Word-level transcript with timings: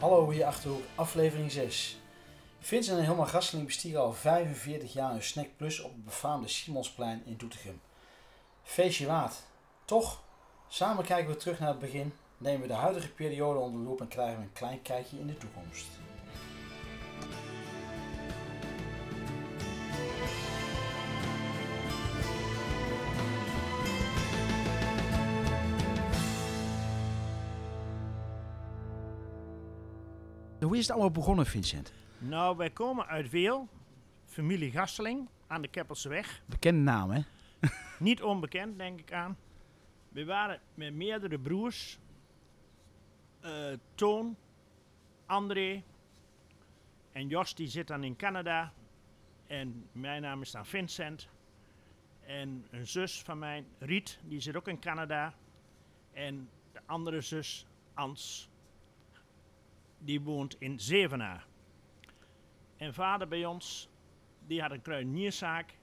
Hallo, 0.00 0.30
hier 0.30 0.46
Achterhoek, 0.46 0.82
aflevering 0.94 1.50
6. 1.50 1.98
Vincent 2.60 2.98
en 2.98 3.04
Hilma 3.04 3.24
Gasseling 3.24 3.66
bestieren 3.66 4.00
al 4.00 4.12
45 4.12 4.92
jaar 4.92 5.12
een 5.12 5.22
Snack 5.22 5.48
Plus 5.56 5.80
op 5.80 5.92
het 5.92 6.04
befaamde 6.04 6.48
Simonsplein 6.48 7.22
in 7.24 7.36
Doetinchem. 7.36 7.80
Feestje 8.62 9.06
waard. 9.06 9.34
Toch? 9.84 10.22
Samen 10.68 11.04
kijken 11.04 11.32
we 11.32 11.36
terug 11.36 11.58
naar 11.58 11.68
het 11.68 11.78
begin, 11.78 12.12
nemen 12.36 12.60
we 12.60 12.66
de 12.66 12.74
huidige 12.74 13.08
periode 13.08 13.58
onder 13.58 13.80
de 13.80 13.86
loep 13.86 14.00
en 14.00 14.08
krijgen 14.08 14.36
we 14.36 14.42
een 14.42 14.52
klein 14.52 14.82
kijkje 14.82 15.18
in 15.18 15.26
de 15.26 15.38
toekomst. 15.38 15.86
Hoe 30.68 30.76
is 30.76 30.82
het 30.82 30.92
allemaal 30.92 31.10
begonnen, 31.10 31.46
Vincent? 31.46 31.92
Nou, 32.18 32.56
wij 32.56 32.70
komen 32.70 33.06
uit 33.06 33.30
Weel, 33.30 33.68
familie 34.24 34.70
Gasseling, 34.70 35.28
aan 35.46 35.62
de 35.62 35.68
Keppelseweg. 35.68 36.42
Bekende 36.46 36.80
naam, 36.80 37.10
hè? 37.10 37.20
Niet 37.98 38.22
onbekend, 38.22 38.78
denk 38.78 39.00
ik 39.00 39.12
aan. 39.12 39.36
We 40.08 40.24
waren 40.24 40.60
met 40.74 40.94
meerdere 40.94 41.38
broers. 41.38 41.98
Eh, 43.40 43.72
Toon, 43.94 44.36
André 45.26 45.82
en 47.12 47.28
Jos, 47.28 47.54
die 47.54 47.68
zit 47.68 47.86
dan 47.86 48.04
in 48.04 48.16
Canada. 48.16 48.72
En 49.46 49.88
mijn 49.92 50.22
naam 50.22 50.42
is 50.42 50.50
dan 50.50 50.66
Vincent. 50.66 51.28
En 52.20 52.66
een 52.70 52.86
zus 52.86 53.22
van 53.22 53.38
mij, 53.38 53.64
Riet, 53.78 54.18
die 54.22 54.40
zit 54.40 54.56
ook 54.56 54.68
in 54.68 54.78
Canada. 54.78 55.34
En 56.12 56.48
de 56.72 56.80
andere 56.86 57.20
zus, 57.20 57.66
Ans, 57.94 58.48
die 59.98 60.20
woont 60.20 60.56
in 60.58 60.80
Zevenaar. 60.80 61.46
En 62.76 62.94
vader 62.94 63.28
bij 63.28 63.44
ons, 63.44 63.88
die 64.46 64.60
had 64.60 64.70
een 64.70 64.82
kruidenierszaak. 64.82 65.76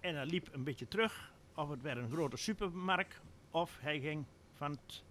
En 0.00 0.14
hij 0.14 0.26
liep 0.26 0.48
een 0.52 0.64
beetje 0.64 0.88
terug. 0.88 1.32
Of 1.54 1.68
het 1.68 1.82
werd 1.82 1.96
een 1.98 2.10
grote 2.10 2.36
supermarkt. 2.36 3.20
Of 3.50 3.78
hij 3.80 4.00
ging 4.00 4.24
van 4.52 4.70
het, 4.70 5.04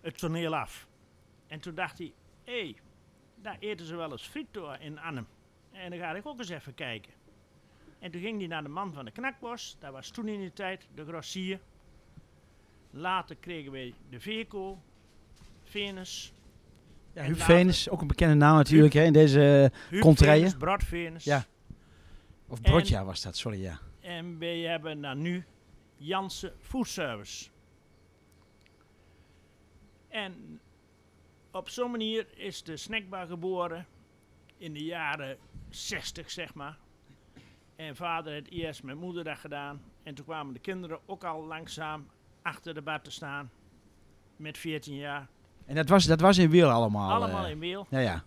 het 0.00 0.18
toneel 0.18 0.56
af. 0.56 0.88
En 1.46 1.60
toen 1.60 1.74
dacht 1.74 1.98
hij, 1.98 2.12
hé, 2.44 2.60
hey, 2.60 2.76
daar 3.34 3.56
eten 3.58 3.86
ze 3.86 3.96
wel 3.96 4.10
eens 4.12 4.26
friet 4.26 4.46
door 4.50 4.76
in 4.80 4.98
Arnhem. 4.98 5.26
En 5.72 5.90
dan 5.90 5.98
ga 5.98 6.14
ik 6.14 6.26
ook 6.26 6.38
eens 6.38 6.48
even 6.48 6.74
kijken. 6.74 7.12
En 7.98 8.10
toen 8.10 8.20
ging 8.20 8.38
hij 8.38 8.46
naar 8.46 8.62
de 8.62 8.68
man 8.68 8.92
van 8.92 9.04
de 9.04 9.10
knakbos. 9.10 9.76
Dat 9.78 9.92
was 9.92 10.10
toen 10.10 10.28
in 10.28 10.40
die 10.40 10.52
tijd 10.52 10.88
de 10.94 11.04
grossier. 11.04 11.60
Later 12.90 13.36
kregen 13.36 13.72
wij 13.72 13.94
de 14.08 14.20
Veco, 14.20 14.82
Venus. 15.62 16.33
Ja, 17.14 17.22
Huub 17.22 17.40
Venus, 17.40 17.88
ook 17.88 18.00
een 18.00 18.06
bekende 18.06 18.34
naam 18.34 18.56
natuurlijk 18.56 18.94
hè, 18.94 19.02
in 19.02 19.12
deze 19.12 19.72
uh, 19.90 20.00
Kontrijen? 20.00 20.58
Brad 20.58 20.82
Venus. 20.82 21.24
Ja. 21.24 21.44
Of 22.48 22.60
En- 22.62 22.70
Brodja 22.70 23.04
was 23.04 23.22
dat, 23.22 23.36
sorry 23.36 23.62
ja. 23.62 23.78
En 24.00 24.38
wij 24.38 24.58
hebben 24.58 25.00
dan 25.00 25.22
nu 25.22 25.44
Jansen 25.96 26.52
Food 26.60 26.88
Service. 26.88 27.48
En 30.08 30.60
op 31.50 31.68
zo'n 31.68 31.90
manier 31.90 32.26
is 32.36 32.62
de 32.62 32.76
snackbar 32.76 33.26
geboren 33.26 33.86
in 34.56 34.72
de 34.72 34.84
jaren 34.84 35.38
60, 35.68 36.30
zeg 36.30 36.54
maar. 36.54 36.78
En 37.76 37.96
vader 37.96 38.32
heeft 38.32 38.50
eerst 38.50 38.82
met 38.82 38.96
moeder 38.96 39.24
dat 39.24 39.38
gedaan. 39.38 39.82
En 40.02 40.14
toen 40.14 40.24
kwamen 40.24 40.54
de 40.54 40.60
kinderen 40.60 40.98
ook 41.06 41.24
al 41.24 41.44
langzaam 41.44 42.06
achter 42.42 42.74
de 42.74 42.82
bar 42.82 43.02
te 43.02 43.10
staan. 43.10 43.50
Met 44.36 44.58
14 44.58 44.96
jaar. 44.96 45.28
En 45.66 45.74
dat 45.74 45.88
was, 45.88 46.04
dat 46.04 46.20
was 46.20 46.38
in 46.38 46.50
Wiel 46.50 46.70
allemaal. 46.70 47.10
Allemaal 47.10 47.44
eh, 47.44 47.50
in 47.50 47.58
Weel. 47.58 47.86
Ja, 47.90 47.98
ja. 47.98 48.24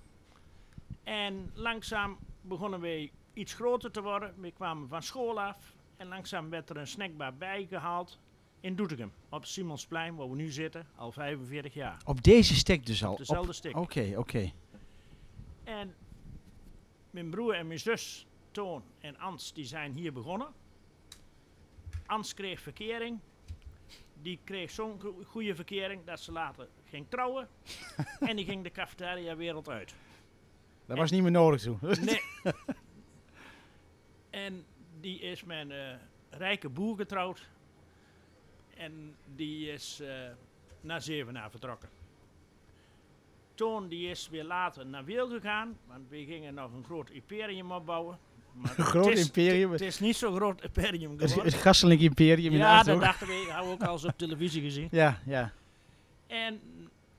En 1.04 1.52
langzaam 1.54 2.18
begonnen 2.42 2.80
wij 2.82 3.12
iets 3.34 3.54
groter 3.54 3.92
te 3.92 4.02
worden. 4.02 4.34
We 4.38 4.52
kwamen 4.52 4.88
van 4.88 5.04
school 5.04 5.42
af. 5.42 5.58
En 5.98 6.08
langzaam 6.08 6.50
werd 6.50 6.70
er 6.70 6.78
een 6.78 6.88
snackbar 6.88 7.34
bijgehaald 7.36 8.20
in 8.60 8.76
Doetinchem. 8.76 9.12
Op 9.30 9.46
Simonsplein, 9.46 10.16
waar 10.16 10.30
we 10.30 10.36
nu 10.36 10.50
zitten, 10.52 10.88
al 10.96 11.12
45 11.12 11.74
jaar. 11.74 11.98
Op 12.06 12.24
deze 12.24 12.56
stek 12.56 12.86
dus 12.86 13.04
al. 13.04 13.12
Op 13.12 13.18
dezelfde 13.18 13.54
stik. 13.54 13.78
Oké, 13.78 14.14
oké. 14.16 14.52
En 15.64 15.96
mijn 17.12 17.30
broer 17.30 17.54
en 17.54 17.68
mijn 17.68 17.80
zus, 17.80 18.28
Toon 18.52 18.84
en 19.00 19.18
Ans, 19.20 19.54
die 19.54 19.66
zijn 19.66 19.94
hier 19.94 20.14
begonnen. 20.14 20.48
Ans 22.06 22.34
kreeg 22.34 22.60
verkering. 22.62 23.20
Die 24.22 24.40
kreeg 24.44 24.72
zo'n 24.72 25.00
go- 25.02 25.24
goede 25.26 25.56
verkering 25.56 26.06
dat 26.06 26.20
ze 26.20 26.32
later 26.32 26.68
ging 26.90 27.06
trouwen. 27.10 27.48
en 28.20 28.36
die 28.36 28.46
ging 28.46 28.64
de 28.64 28.72
cafetaria 28.72 29.36
wereld 29.36 29.70
uit. 29.70 29.96
Dat 30.86 30.98
was 30.98 31.12
niet 31.12 31.22
meer 31.22 31.32
nodig 31.32 31.62
toen. 31.62 31.80
Nee. 31.82 32.22
en 34.46 34.66
die 35.00 35.20
is 35.20 35.44
met 35.44 35.58
een 35.58 35.72
eh, 35.72 35.96
rijke 36.30 36.70
boer 36.70 36.96
getrouwd. 36.96 37.50
En 38.78 39.16
die 39.36 39.72
is 39.72 40.00
eh, 40.00 40.10
naar 40.82 41.02
Zevenaar 41.02 41.52
vertrokken. 41.52 41.90
Toon 43.54 43.88
die 43.88 44.10
is 44.10 44.30
weer 44.30 44.44
later 44.44 44.86
naar 44.86 45.06
Wiel 45.06 45.30
gegaan. 45.30 45.78
Want 45.88 46.10
we 46.10 46.26
gingen 46.26 46.54
nog 46.54 46.74
een 46.74 46.84
groot 46.84 47.10
imperium 47.10 47.72
opbouwen. 47.72 48.20
Maar 48.54 48.74
Een 48.78 48.84
groot 48.84 49.18
imperium. 49.18 49.72
Het 49.72 49.82
is 49.82 50.00
niet 50.00 50.16
zo'n 50.16 50.36
groot 50.36 50.62
imperium 50.62 51.12
Het, 51.12 51.22
het 51.22 51.30
geworden. 51.30 51.54
Gasselink 51.54 52.02
Imperium 52.02 52.52
in 52.52 52.58
Ja, 52.58 52.84
dat 52.84 53.02
dachten 53.02 53.28
we. 53.28 53.34
Hebben 53.34 53.68
we 53.68 53.74
ook 53.74 53.84
al 53.84 53.94
eens 53.94 54.06
op 54.06 54.18
televisie 54.18 54.62
gezien. 54.62 54.88
Ja, 54.92 55.20
ja. 55.26 55.52
En 56.28 56.62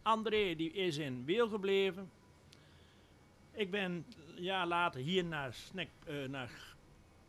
André 0.09 0.55
die 0.57 0.73
is 0.73 0.99
in 0.99 1.25
Weel 1.25 1.49
gebleven. 1.49 2.11
Ik 3.53 3.71
ben 3.71 4.05
een 4.37 4.43
jaar 4.43 4.67
later 4.67 5.01
hier 5.01 5.25
naar, 5.25 5.55
Snack, 5.55 5.89
eh, 6.05 6.15
naar, 6.29 6.51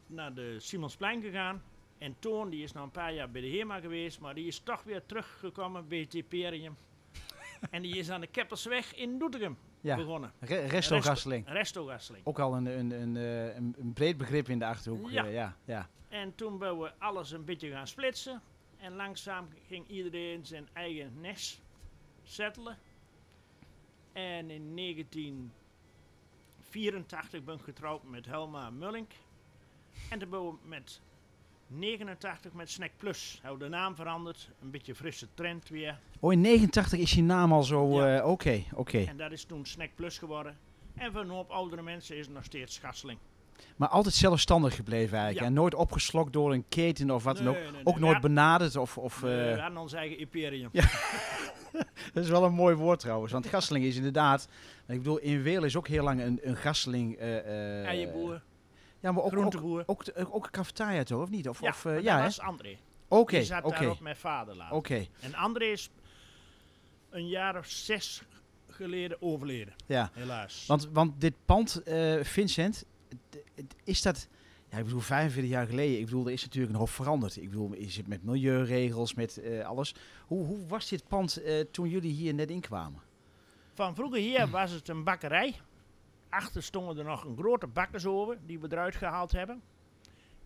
naar 0.08 0.34
de 0.34 0.56
Simonsplein 0.60 1.22
gegaan. 1.22 1.64
En 1.98 2.16
Toon 2.20 2.50
die 2.50 2.64
is 2.64 2.72
nog 2.72 2.84
een 2.84 2.92
paar 2.92 3.14
jaar 3.14 3.30
bij 3.32 3.42
de 3.42 3.50
HEMA 3.50 3.80
geweest, 3.80 4.20
maar 4.20 4.36
die 4.36 4.48
is 4.48 4.60
toch 4.60 4.84
weer 4.84 5.06
teruggekomen 5.06 5.88
bij 5.88 6.00
het 6.00 6.14
Imperium. 6.14 6.78
en 7.72 7.82
die 7.82 7.98
is 7.98 8.10
aan 8.10 8.22
de 8.22 8.28
Keppelsweg 8.28 8.96
in 8.96 9.18
Doetinchem 9.18 9.58
ja. 9.82 9.96
begonnen. 9.96 10.32
Re 10.40 10.60
Resto 10.60 11.02
Gasseling. 11.02 11.48
Resto 11.48 11.86
Gasseling. 11.86 12.26
Ook 12.26 12.40
al 12.40 12.56
een, 12.56 12.66
een, 12.66 12.92
een, 12.92 13.18
eh, 13.18 13.56
een, 13.56 13.76
een 13.78 13.94
breed 13.94 14.18
begrip 14.18 14.50
in 14.50 14.60
de 14.60 14.66
Achterhoek. 14.66 15.10
Ja. 15.10 15.26
eh, 15.26 15.34
ja, 15.34 15.56
ja. 15.66 15.90
En 16.08 16.36
toen 16.36 16.58
ben 16.58 16.80
we 16.80 16.92
alles 16.98 17.32
een 17.32 17.46
beetje 17.46 17.72
gaan 17.72 17.88
splitsen. 17.88 18.42
En 18.78 18.96
langzaam 18.96 19.48
ging 19.68 19.88
iedereen 19.88 20.46
zijn 20.46 20.68
eigen 20.74 21.12
nest 21.22 21.62
settelen. 22.30 22.78
En 24.14 24.50
in 24.50 24.76
1984 24.76 27.44
ben 27.44 27.56
ik 27.56 27.62
getrouwd 27.64 28.04
met 28.04 28.26
Helma 28.26 28.70
Mullink. 28.70 29.12
En 30.10 30.20
toen 30.20 30.30
ben 30.30 30.46
we 30.46 30.54
met 30.64 31.02
89 31.68 32.54
met 32.54 32.70
Snack 32.70 32.92
Plus. 32.98 33.40
Hebben 33.42 33.60
we 33.60 33.64
de 33.66 33.70
naam 33.70 33.96
veranderd. 33.96 34.50
Een 34.62 34.72
beetje 34.72 34.96
frisse 34.96 35.28
trend 35.34 35.70
weer. 35.70 36.00
Oh, 36.20 36.34
in 36.34 36.42
89 36.42 37.00
is 37.00 37.14
je 37.14 37.24
naam 37.24 37.54
al 37.54 37.64
zo... 37.64 38.06
Ja. 38.06 38.18
eh, 38.18 38.28
Oké, 38.28 38.64
oké. 38.74 39.00
En 39.04 39.18
dat 39.18 39.32
is 39.32 39.44
toen 39.44 39.66
Snack 39.66 39.90
Plus 39.96 40.18
geworden. 40.18 40.58
En 40.96 41.12
voor 41.12 41.22
een 41.22 41.30
hoop 41.30 41.50
oudere 41.50 41.82
mensen 41.82 42.18
is 42.18 42.26
het 42.26 42.36
nog 42.36 42.44
steeds 42.44 42.76
Schasseling. 42.76 43.20
Maar 43.76 43.88
altijd 43.88 44.16
zelfstandig 44.16 44.76
gebleven 44.76 45.12
eigenlijk. 45.18 45.40
Ja. 45.40 45.46
En 45.46 45.54
nooit 45.54 45.74
opgeslokt 45.76 46.34
door 46.34 46.54
een 46.54 46.66
keten 46.70 47.12
of 47.12 47.24
wat 47.24 47.38
dan 47.38 47.48
ook. 47.48 47.54
Nee, 47.54 47.64
nee, 47.64 47.72
nee. 47.72 47.86
Ook 47.86 47.94
We 47.94 48.00
nooit 48.00 48.22
benaderd 48.22 48.76
of... 48.76 48.98
of 48.98 49.20
we 49.20 49.52
eh, 49.56 49.62
hadden 49.62 49.80
ons 49.80 49.94
eigen 49.94 50.18
imperium. 50.18 50.70
Ja. 50.72 50.90
Dat 52.14 52.24
is 52.24 52.30
wel 52.30 52.44
een 52.44 52.54
mooi 52.54 52.76
woord 52.76 53.00
trouwens. 53.00 53.32
Want 53.32 53.48
Gasseling 53.48 53.86
is 53.86 53.96
inderdaad... 53.96 54.48
Ik 54.88 54.98
bedoel, 54.98 55.18
in 55.18 55.42
Weel 55.42 55.64
is 55.64 55.76
ook 55.76 55.88
heel 55.88 56.04
lang 56.04 56.22
een, 56.22 56.40
een 56.44 56.56
Gasseling... 56.56 57.16
eh, 57.18 57.86
Eierboer, 57.86 58.42
Ja, 59.00 59.12
maar 59.12 59.20
ook, 59.24 59.26
ook, 59.26 59.32
groenteboer. 59.32 59.84
ook, 59.86 60.06
de- 60.06 60.32
ook 60.32 60.46
een 60.46 60.52
cafetaria 60.52 61.04
toch, 61.04 61.22
of 61.22 61.30
niet? 61.30 61.50
Of, 61.50 61.62
Ja, 61.62 61.70
of, 61.70 61.84
maar 61.84 62.02
ja 62.02 62.16
dat 62.16 62.26
was 62.26 62.40
André. 62.40 62.78
Oké, 63.08 63.36
Die 63.36 63.46
zat 63.46 63.64
oké, 63.64 63.80
daar 63.80 63.90
op 63.90 64.00
mijn 64.00 64.16
vader 64.16 64.56
later. 64.56 64.76
oké. 64.76 65.06
En 65.20 65.36
André 65.36 65.66
is 65.66 65.90
een 67.10 67.28
jaar 67.28 67.58
of 67.58 67.66
zes 67.66 68.22
geleden 68.68 69.22
overleden, 69.22 69.74
Ja, 69.86 70.10
helaas. 70.14 70.64
want, 70.68 70.90
want 70.92 71.22
dit 71.22 71.34
pand, 71.46 71.82
Vincent, 72.22 72.86
is 73.84 74.02
dat... 74.02 74.28
Ja, 74.70 74.78
ik 74.78 74.84
bedoel, 74.84 75.00
45 75.00 75.52
jaar 75.52 75.68
geleden, 75.68 76.00
ik 76.00 76.06
bedoel, 76.06 76.26
er 76.26 76.32
is 76.32 76.44
natuurlijk 76.44 76.74
een 76.74 76.80
hoop 76.80 76.90
veranderd. 76.90 77.38
Ik 77.38 77.50
bedoel, 77.50 77.74
is 77.74 77.98
het 77.98 78.08
met 78.08 78.24
milieuregels, 78.24 79.14
met 79.14 79.38
eh, 79.38 79.66
alles. 79.66 79.96
Hoe, 80.28 80.46
hoe 80.46 80.68
was 80.68 80.90
dit 80.90 81.08
pand 81.08 81.38
eh, 81.38 81.60
toen 81.72 81.90
jullie 81.90 82.14
hier 82.14 82.34
net 82.34 82.50
inkwamen? 82.50 83.02
Van 83.74 83.96
vroeger 83.96 84.20
hier 84.20 84.50
was 84.50 84.72
het 84.72 84.88
een 84.88 85.04
bakkerij. 85.04 85.56
Achter 86.30 86.64
stonden 86.64 86.98
er 86.98 87.04
nog 87.04 87.24
een 87.24 87.38
grote 87.38 87.68
bakkersoven 87.68 88.40
die 88.46 88.60
we 88.60 88.68
eruit 88.72 88.96
gehaald 88.96 89.32
hebben. 89.32 89.62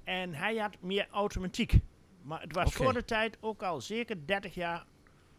En 0.03 0.33
hij 0.33 0.55
had 0.55 0.77
meer 0.79 1.07
automatiek. 1.11 1.79
Maar 2.21 2.41
het 2.41 2.53
was 2.53 2.73
voor 2.73 2.93
de 2.93 3.05
tijd 3.05 3.37
ook 3.39 3.63
al 3.63 3.81
zeker 3.81 4.17
30 4.25 4.53
jaar 4.53 4.85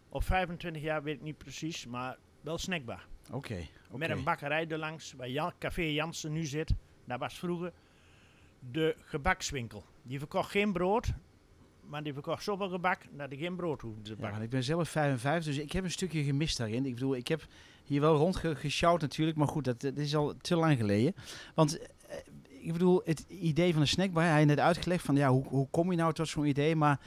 of 0.09 0.25
25 0.25 0.83
jaar, 0.83 1.03
weet 1.03 1.15
ik 1.15 1.23
niet 1.23 1.39
precies, 1.39 1.87
maar 1.87 2.17
wel 2.41 2.59
snackbar. 2.59 3.07
Oké. 3.31 3.67
Met 3.91 4.11
een 4.11 4.25
bakkerij 4.25 4.69
erlangs, 4.69 5.13
waar 5.13 5.29
Jan, 5.29 5.53
Café 5.59 5.83
Jansen 5.83 6.33
nu 6.33 6.45
zit. 6.45 6.75
Dat 7.05 7.19
was 7.19 7.39
vroeger 7.39 7.73
de 8.70 8.96
gebakswinkel. 9.05 9.84
Die 10.02 10.19
verkocht 10.19 10.50
geen 10.50 10.72
brood, 10.72 11.12
Maar 11.88 12.02
die 12.02 12.12
verkocht 12.12 12.43
zoveel 12.43 12.69
gebak 12.69 13.02
dat 13.16 13.32
ik 13.32 13.38
geen 13.38 13.56
brood 13.56 13.81
hoefde 13.81 14.02
te 14.02 14.08
Ja, 14.08 14.14
bakken. 14.14 14.31
want 14.32 14.44
ik 14.44 14.50
ben 14.50 14.62
zelf 14.64 14.88
55, 14.88 15.55
dus 15.55 15.62
ik 15.64 15.72
heb 15.72 15.84
een 15.84 15.90
stukje 15.90 16.25
gemist 16.25 16.56
daarin. 16.58 16.87
Ik 16.87 16.94
bedoel, 16.94 17.16
ik 17.16 17.28
heb 17.28 17.46
hier 17.84 18.00
wel 18.00 18.16
rondgesjouwd 18.16 19.00
natuurlijk, 19.00 19.37
maar 19.37 19.49
goed, 19.49 19.64
dat, 19.64 19.81
dat 19.81 19.96
is 19.96 20.16
al 20.16 20.34
te 20.40 20.56
lang 20.56 20.76
geleden. 20.76 21.14
Want 21.55 21.78
eh, 21.78 22.16
ik 22.61 22.72
bedoel, 22.72 23.00
het 23.05 23.20
idee 23.28 23.72
van 23.72 23.81
een 23.81 23.88
snackbar, 23.88 24.25
hij 24.25 24.44
net 24.44 24.58
uitgelegd 24.58 25.05
van 25.05 25.16
ja, 25.16 25.28
hoe, 25.31 25.44
hoe 25.46 25.69
kom 25.70 25.90
je 25.90 25.96
nou 25.96 26.12
tot 26.12 26.28
zo'n 26.28 26.46
idee, 26.46 26.76
maar 26.76 27.00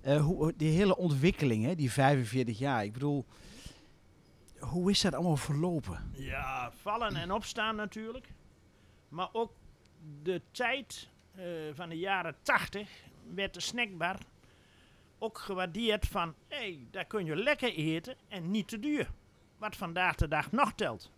eh, 0.00 0.20
hoe, 0.24 0.52
die 0.56 0.70
hele 0.70 0.96
ontwikkeling, 0.96 1.64
hè, 1.64 1.74
die 1.74 1.92
45 1.92 2.58
jaar, 2.58 2.84
ik 2.84 2.92
bedoel, 2.92 3.24
hoe 4.58 4.90
is 4.90 5.00
dat 5.00 5.14
allemaal 5.14 5.36
verlopen? 5.36 6.10
Ja, 6.12 6.72
vallen 6.82 7.16
en 7.16 7.32
opstaan 7.32 7.76
natuurlijk. 7.76 8.28
Maar 9.08 9.28
ook 9.32 9.52
de 10.22 10.42
tijd 10.50 11.08
eh, 11.34 11.44
van 11.72 11.88
de 11.88 11.98
jaren 11.98 12.36
80 12.42 12.88
werd 13.34 13.54
de 13.54 13.60
snackbar 13.60 14.16
ook 15.18 15.38
gewaardeerd 15.38 16.06
van... 16.06 16.34
hé, 16.48 16.56
hey, 16.56 16.86
daar 16.90 17.04
kun 17.04 17.24
je 17.24 17.36
lekker 17.36 17.74
eten 17.74 18.16
en 18.28 18.50
niet 18.50 18.68
te 18.68 18.78
duur. 18.78 19.10
Wat 19.58 19.76
vandaag 19.76 20.16
de 20.16 20.28
dag 20.28 20.52
nog 20.52 20.72
telt. 20.72 21.10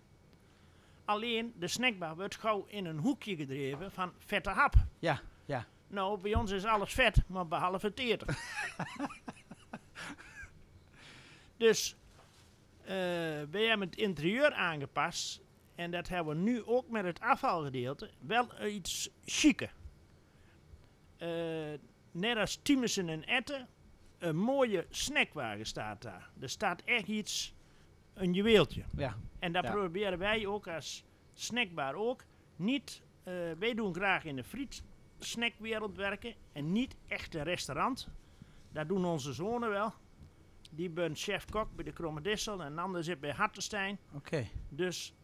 Alleen, 1.05 1.53
de 1.57 1.69
snackbar 1.69 2.17
wordt 2.17 2.37
gauw 2.37 2.65
in 2.69 2.87
een 2.87 2.99
hoekje 2.99 3.37
gedreven 3.37 3.93
van 3.93 4.13
vette 4.19 4.51
hap. 4.51 4.75
Ja, 4.99 5.21
ja. 5.45 5.67
Nou, 5.87 6.21
bij 6.21 6.35
ons 6.35 6.51
is 6.51 6.65
alles 6.65 6.93
vet, 6.93 7.23
maar 7.27 7.49
behalve 7.49 7.87
het 7.87 7.99
eten. 7.99 8.27
dus 11.57 11.97
eh, 12.83 12.95
wij 13.51 13.67
hebben 13.67 13.89
het 13.89 13.97
interieur 13.97 14.53
aangepast. 14.53 15.41
En 15.83 15.91
dat 15.91 16.09
hebben 16.09 16.35
we 16.37 16.41
nu 16.51 16.65
ook 16.65 16.89
met 16.89 17.05
het 17.05 17.21
afvalgedeelte 17.21 18.11
wel 18.21 18.65
iets 18.67 19.11
chiquer. 19.25 19.73
Eh, 21.17 21.29
net 22.11 22.37
als 22.37 22.57
Tiemussen 22.63 23.09
en 23.09 23.25
Etten, 23.25 23.69
een 24.19 24.37
mooie 24.37 24.87
snackwagen 24.91 25.67
staat 25.67 26.03
daar. 26.03 26.31
Er 26.41 26.49
staat 26.49 26.83
echt 26.83 27.07
iets, 27.09 27.55
een 28.15 28.33
juweeltje. 28.33 28.83
Ja, 28.97 29.17
En 29.39 29.53
dat 29.53 29.65
Ja. 29.65 29.71
proberen 29.71 30.19
wij 30.19 30.47
ook 30.47 30.69
als 30.69 31.05
snackbar 31.35 31.95
ook. 31.95 32.25
Niet, 32.57 33.03
eh, 33.23 33.35
wij 33.59 33.75
doen 33.75 33.95
graag 33.95 34.25
in 34.25 34.37
de 34.37 34.45
friet 34.45 34.83
snackwereld 35.19 35.97
werken 35.97 36.35
en 36.53 36.73
niet 36.73 36.97
echt 37.09 37.35
een 37.35 37.43
restaurant. 37.43 38.09
Dat 38.73 38.89
doen 38.89 39.05
onze 39.05 39.33
zonen 39.33 39.69
wel. 39.71 39.93
Die 40.71 40.91
ben 40.91 41.15
chef-kok 41.17 41.75
bij 41.75 41.85
de 41.85 41.93
Kromme 41.93 42.21
Dissel 42.21 42.63
en 42.63 42.75
de 42.75 42.81
ander 42.81 43.05
zit 43.05 43.21
bij 43.21 43.33
Hartenstein. 43.33 43.99
oké. 44.13 44.47
Dus 44.69 45.15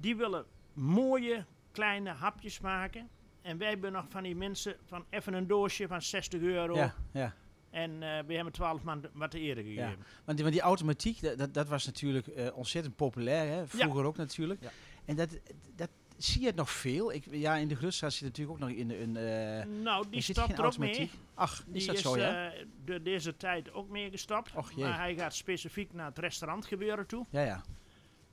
die 0.00 0.16
willen 0.16 0.44
mooie 0.72 1.44
kleine 1.72 2.10
hapjes 2.10 2.60
maken. 2.60 3.08
En 3.42 3.58
wij 3.58 3.68
hebben 3.68 3.92
nog 3.92 4.04
van 4.08 4.22
die 4.22 4.36
mensen 4.36 4.76
van 4.86 5.04
even 5.10 5.34
een 5.34 5.46
doosje 5.46 5.86
van 5.86 6.02
60 6.02 6.40
euro. 6.40 6.74
Ja, 6.74 6.94
ja. 7.12 7.34
En 7.70 8.02
eh 8.02 8.18
we 8.26 8.34
hebben 8.34 8.52
12 8.52 8.82
man 8.82 9.04
wat 9.12 9.30
te 9.30 9.38
ere 9.40 9.62
gegeven. 9.62 9.96
Want 10.24 10.36
die, 10.36 10.42
want 10.42 10.52
die 10.52 10.60
automatiek, 10.60 11.20
dat, 11.22 11.38
dat, 11.38 11.54
dat 11.54 11.68
was 11.68 11.86
natuurlijk 11.86 12.26
eh, 12.26 12.56
ontzettend 12.56 12.96
populair, 12.96 13.48
hè? 13.52 13.66
vroeger 13.66 14.04
ook 14.04 14.16
natuurlijk. 14.16 14.62
Ja. 14.62 14.70
En 15.04 15.16
dat, 15.16 15.38
dat 15.76 15.88
zie 16.16 16.40
je 16.40 16.46
het 16.46 16.56
nog 16.56 16.70
veel. 16.70 17.12
Ik, 17.12 17.24
ja, 17.30 17.56
in 17.56 17.68
de 17.68 17.76
Grutstraat 17.76 18.12
zit 18.12 18.22
natuurlijk 18.22 18.56
ook 18.56 18.68
nog 18.68 18.78
in 18.78 18.90
een... 18.90 19.16
eh 19.16 19.64
Nou, 19.64 20.06
die 20.10 20.22
geen 20.22 20.56
er 20.56 20.64
ook 20.64 20.78
mee. 20.78 21.10
Ach, 21.34 21.64
Die 21.66 21.76
is 21.76 21.86
dat 21.86 21.94
is 21.94 22.02
zo, 22.02 22.16
ja? 22.16 22.52
de, 22.84 23.02
deze 23.02 23.36
tijd 23.36 23.72
ook 23.72 23.88
mee 23.88 24.10
gestopt. 24.10 24.52
Och, 24.54 24.72
jee. 24.72 24.84
maar 24.84 24.98
hij 24.98 25.14
gaat 25.14 25.34
specifiek 25.34 25.92
naar 25.92 26.06
het 26.06 26.18
restaurant 26.18 26.66
gebeuren 26.66 27.06
toe. 27.06 27.26
ja, 27.30 27.42
ja. 27.42 27.62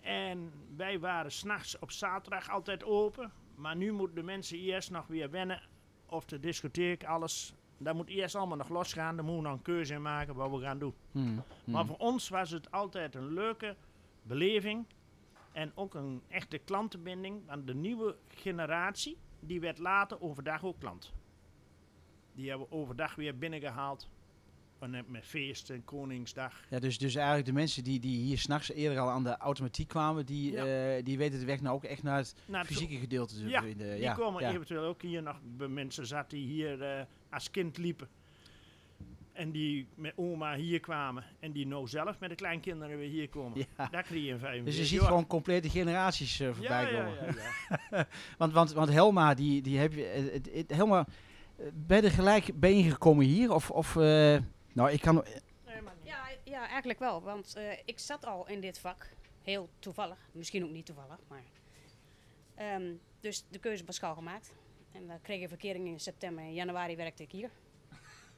En 0.04 0.52
wij 0.76 1.00
waren 1.00 1.32
s'nachts 1.32 1.80
op 1.80 1.92
zaterdag 1.92 2.50
altijd 2.50 2.84
open. 2.84 3.32
Maar 3.56 3.76
nu 3.76 3.92
moeten 3.92 4.16
de 4.16 4.24
mensen 4.24 4.58
eerst 4.58 4.92
nog 4.92 5.08
weer 5.08 5.30
wennen. 5.30 5.62
Of 6.06 6.26
de 6.26 6.40
discotheek, 6.40 7.04
alles. 7.04 7.54
Dat 7.78 7.96
moet 7.96 8.10
eerst 8.10 8.36
allemaal 8.36 8.58
nog 8.58 8.70
losgaan. 8.70 9.16
Daar 9.16 9.26
moeten 9.26 9.44
we 9.44 9.50
nog 9.50 9.58
een 9.58 9.64
keuze 9.64 9.94
in 9.94 10.02
maken 10.02 10.36
wat 10.36 10.52
we 10.52 10.60
gaan 10.60 10.80
doen. 10.80 10.94
Hmm, 11.12 11.44
hmm. 11.64 11.74
Maar 11.74 11.86
voor 11.86 11.98
ons 11.98 12.30
was 12.30 12.50
het 12.50 12.72
altijd 12.72 13.16
een 13.16 13.34
leuke 13.34 13.76
beleving. 14.24 14.86
En 15.52 15.72
ook 15.76 15.94
een 15.94 16.22
echte 16.28 16.58
klantenbinding. 16.58 17.46
Want 17.46 17.68
de 17.68 17.76
nieuwe 17.76 18.16
generatie, 18.28 19.18
die 19.40 19.60
werd 19.60 19.78
later 19.78 20.22
overdag 20.22 20.64
ook 20.64 20.80
klant. 20.80 21.14
Die 22.34 22.50
hebben 22.50 22.68
we 22.70 22.76
overdag 22.76 23.16
weer 23.16 23.38
binnengehaald. 23.38 24.10
Met 24.90 25.26
feest 25.26 25.70
en 25.70 25.84
Koningsdag. 25.86 26.54
Ja, 26.70 26.80
dus, 26.80 26.98
dus 26.98 27.16
eigenlijk 27.16 27.46
de 27.46 27.54
mensen 27.54 27.84
die, 27.84 28.00
die 28.00 28.18
hier 28.24 28.38
s'nachts 28.38 28.72
eerder 28.72 29.00
al 29.00 29.10
aan 29.10 29.24
de 29.24 29.38
automatiek 29.38 29.88
kwamen, 29.88 30.26
die, 30.26 30.52
Ja. 30.52 30.66
eh, 30.96 31.04
die 31.04 31.18
weten 31.18 31.40
de 31.40 31.46
weg 31.46 31.62
nou 31.62 31.76
ook 31.76 31.84
echt 31.84 32.04
naar 32.04 32.18
het 32.18 32.36
fysieke 32.66 32.96
gedeelte 32.96 33.36
te 33.36 33.48
Ja, 33.48 33.62
vinden. 33.62 33.90
Die 33.92 34.00
ja, 34.02 34.14
komen 34.14 34.42
ja. 34.44 34.52
eventueel 34.52 34.84
ook 34.84 35.02
hier 35.02 35.22
nog 35.24 35.40
bij 35.58 35.68
mensen 35.68 36.06
zat 36.06 36.30
die 36.30 36.46
hier 36.48 36.82
eh, 36.82 37.04
als 37.30 37.52
kind 37.52 37.78
liepen. 37.78 38.08
En 39.34 39.52
die 39.52 39.88
met 39.96 40.14
oma 40.16 40.56
hier 40.56 40.80
kwamen. 40.80 41.24
En 41.40 41.52
die 41.52 41.68
nou 41.68 41.88
zelf 41.88 42.20
met 42.20 42.30
de 42.30 42.36
kleinkinderen 42.36 42.98
weer 42.98 43.10
hier 43.10 43.30
komen. 43.30 43.58
Ja. 43.78 43.88
Daar 43.92 44.04
krijg 44.04 44.24
je 44.26 44.32
een 44.32 44.40
vijf 44.40 44.64
Dus 44.64 44.78
je 44.78 44.86
ziet 44.86 45.00
gewoon 45.02 45.28
complete 45.28 45.70
generaties 45.70 46.40
eh, 46.40 46.50
voorbij 46.54 46.86
komen. 46.86 47.14
ja, 47.36 47.68
ja. 47.92 48.08
Want, 48.38 48.54
want, 48.54 48.72
want 48.74 48.90
Helma, 48.90 49.34
die, 49.34 49.62
die 49.62 49.78
heb 49.78 49.94
je. 49.94 50.04
het- 50.34 50.50
het- 50.54 50.72
Helma, 50.76 51.08
ben 51.74 51.98
je 51.98 52.04
er 52.04 52.12
gelijk 52.12 52.60
ben 52.60 52.78
je 52.78 52.92
gekomen 52.92 53.26
hier? 53.26 53.52
Of, 53.54 53.72
of 53.72 53.96
nou, 54.74 54.92
ik 54.92 55.02
kan. 55.02 55.24
Ja, 56.04 56.28
ja, 56.44 56.68
eigenlijk 56.68 57.00
wel. 57.00 57.22
Want 57.22 57.56
eh, 57.56 57.64
ik 57.86 58.00
zat 58.00 58.26
al 58.26 58.48
in 58.48 58.62
dit 58.62 58.80
vak. 58.80 59.10
Heel 59.44 59.70
toevallig. 59.80 60.18
Misschien 60.32 60.64
ook 60.64 60.72
niet 60.72 60.86
toevallig. 60.86 61.18
Maar, 61.28 61.44
Ehm, 62.56 62.84
dus 63.20 63.46
de 63.50 63.60
keuze 63.60 63.86
was 63.86 64.00
gauw 64.00 64.14
gemaakt. 64.14 64.54
En 64.92 65.08
we 65.08 65.14
kregen 65.22 65.48
verkering 65.50 65.88
in 65.88 66.00
september. 66.00 66.44
In 66.44 66.54
januari 66.54 66.96
werkte 66.96 67.24
ik 67.24 67.32
hier. 67.32 67.50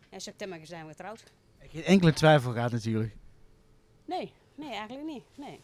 In 0.10 0.22
september 0.22 0.66
zijn 0.66 0.84
we 0.84 0.90
getrouwd. 0.90 1.24
Geen 1.60 1.84
enkele 1.84 2.14
twijfel 2.14 2.54
gaat 2.54 2.72
natuurlijk. 2.72 3.16
Nee, 4.06 4.32
nee, 4.56 4.70
eigenlijk 4.74 5.08
niet. 5.08 5.24
Nee. 5.38 5.60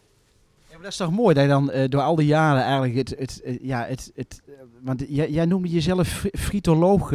Ja, 0.67 0.73
maar 0.73 0.81
dat 0.81 0.91
is 0.91 0.97
toch 0.97 1.11
mooi 1.11 1.33
dat 1.33 1.43
je 1.43 1.49
dan 1.49 1.71
eh, 1.71 1.89
door 1.89 2.01
al 2.01 2.15
die 2.15 2.25
jaren 2.25 2.61
eigenlijk 2.63 2.95
het. 2.95 3.09
het, 3.19 3.41
eh, 3.41 3.59
ja, 3.61 3.85
het, 3.85 4.11
het 4.15 4.41
want 4.81 5.03
jij, 5.07 5.29
jij 5.29 5.45
noemde 5.45 5.67
jezelf 5.69 6.07
fri- 6.07 6.37
fritoloog, 6.37 7.09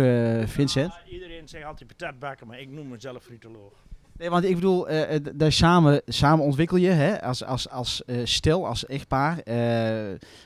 Vincent. 0.51 0.93
Ja, 0.93 1.05
iedereen 1.07 1.36
zegt 1.49 1.65
altijd 1.65 1.89
patatbakken, 1.89 2.47
maar 2.47 2.61
ik 2.61 2.69
noem 2.69 2.89
mezelf 2.89 3.23
fritoloog. 3.23 3.73
Nee, 4.17 4.31
want 4.31 4.45
ik 4.45 4.55
bedoel, 4.55 4.89
eh, 4.89 5.15
eh, 5.15 5.25
daar 5.35 5.53
samen, 5.53 6.03
samen 6.07 6.45
ontwikkel 6.45 6.77
je, 6.77 6.89
hè, 6.89 7.23
als, 7.23 7.45
als, 7.45 7.69
als 7.69 8.05
eh, 8.05 8.21
stel, 8.25 8.67
als 8.67 8.87
echtpaar. 8.87 9.41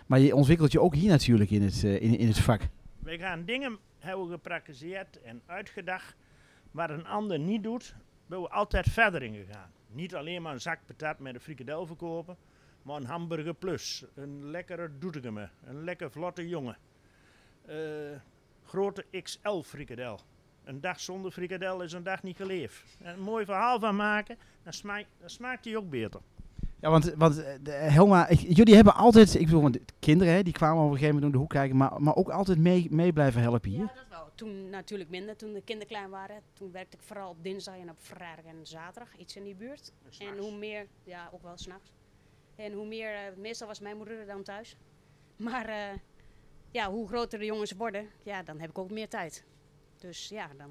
maar 0.06 0.18
je 0.18 0.34
ontwikkelt 0.34 0.72
je 0.72 0.80
ook 0.80 0.94
hier 0.94 1.10
natuurlijk 1.10 1.50
in 1.50 1.62
het, 1.62 1.82
in, 1.82 2.18
in 2.18 2.26
het 2.26 2.38
vak. 2.38 2.62
Wij 2.98 3.18
gaan 3.18 3.44
dingen 3.44 3.78
hebben 3.98 4.28
gepraktiseerd 4.28 5.22
en 5.22 5.42
uitgedacht 5.46 6.16
wat 6.70 6.90
een 6.90 7.06
ander 7.06 7.38
niet 7.38 7.62
doet, 7.62 7.94
ben 8.26 8.42
we 8.42 8.48
altijd 8.48 8.86
verder 8.88 9.22
in 9.22 9.34
gegaan. 9.34 9.70
Niet 9.92 10.14
alleen 10.14 10.42
maar 10.42 10.52
een 10.52 10.60
zak 10.60 10.78
patat 10.86 11.18
met 11.18 11.34
een 11.34 11.40
frikadel 11.40 11.86
verkopen, 11.86 12.36
maar 12.82 12.96
een 12.96 13.06
hamburger 13.06 13.54
plus, 13.54 14.04
een 14.14 14.50
lekkere 14.50 14.90
doetigeme, 14.98 15.48
een 15.64 15.84
lekker 15.84 16.10
vlotte 16.10 16.48
jongen. 16.48 16.76
Grote 18.64 19.04
XL 19.22 19.60
frikadel. 19.60 20.20
Een 20.64 20.80
dag 20.80 21.00
zonder 21.00 21.30
frikadel 21.30 21.82
is 21.82 21.92
een 21.92 22.02
dag 22.02 22.22
niet 22.22 22.36
geleefd. 22.36 22.82
En 23.02 23.12
een 23.12 23.20
mooi 23.20 23.44
verhaal 23.44 23.80
van 23.80 23.96
maken, 23.96 24.36
dan, 24.62 24.72
smaakt 24.72 25.06
dan 25.20 25.30
smaakt 25.30 25.64
die 25.64 25.76
ook 25.78 25.90
beter. 25.90 26.20
Ja, 26.80 26.90
want, 26.90 27.14
want 27.16 27.42
eh, 27.42 27.54
de- 27.62 27.70
Helma, 27.70 28.28
ik- 28.28 28.38
jullie 28.56 28.74
hebben 28.74 28.94
altijd, 28.94 29.34
ik 29.34 29.44
bedoel, 29.44 29.62
want 29.62 29.74
de 29.74 29.82
kinderen, 29.98 30.34
hè, 30.34 30.42
die 30.42 30.52
kwamen 30.52 30.78
op 30.84 30.90
een 30.90 30.96
gegeven 30.96 31.14
moment 31.14 31.24
om 31.24 31.32
de 31.32 31.38
hoek 31.38 31.50
kijken, 31.50 31.76
maar, 31.76 32.02
maar 32.02 32.14
ook 32.14 32.30
altijd 32.30 32.58
mee, 32.58 32.86
mee 32.90 33.12
blijven 33.12 33.40
helpen 33.42 33.70
hier. 33.70 33.78
Ja, 33.80 33.92
dat 33.94 34.08
wel. 34.08 34.28
Toen 34.34 34.70
natuurlijk 34.70 35.10
minder. 35.10 35.36
Toen 35.36 35.52
de 35.52 35.60
kinderen 35.62 35.88
klein 35.92 36.10
waren. 36.10 36.40
Toen 36.52 36.72
werkte 36.72 36.96
ik 36.96 37.02
vooral 37.02 37.30
op 37.30 37.36
dinsdag 37.42 37.74
en 37.78 37.90
op 37.90 37.96
vrijdag 37.98 38.44
en 38.44 38.66
zaterdag. 38.66 39.16
Iets 39.16 39.36
in 39.36 39.44
die 39.44 39.54
buurt. 39.54 39.92
En 40.18 40.38
hoe 40.38 40.52
meer, 40.56 40.86
ja, 41.04 41.28
ook 41.32 41.42
wel 41.42 41.56
s'nachts. 41.58 41.92
En 42.56 42.72
hoe 42.72 42.86
meer, 42.86 43.14
eh, 43.14 43.20
meestal 43.36 43.66
was 43.66 43.80
mijn 43.80 43.96
moeder 43.96 44.18
er 44.18 44.26
dan 44.26 44.42
thuis. 44.42 44.76
Maar 45.36 45.66
eh, 45.68 45.76
ja, 46.70 46.90
hoe 46.90 47.08
groter 47.08 47.38
de 47.38 47.44
jongens 47.44 47.72
worden, 47.72 48.06
ja, 48.22 48.42
dan 48.42 48.60
heb 48.60 48.70
ik 48.70 48.78
ook 48.78 48.90
meer 48.90 49.08
tijd. 49.08 49.44
Dus 50.00 50.28
ja, 50.28 50.50
dan, 50.58 50.70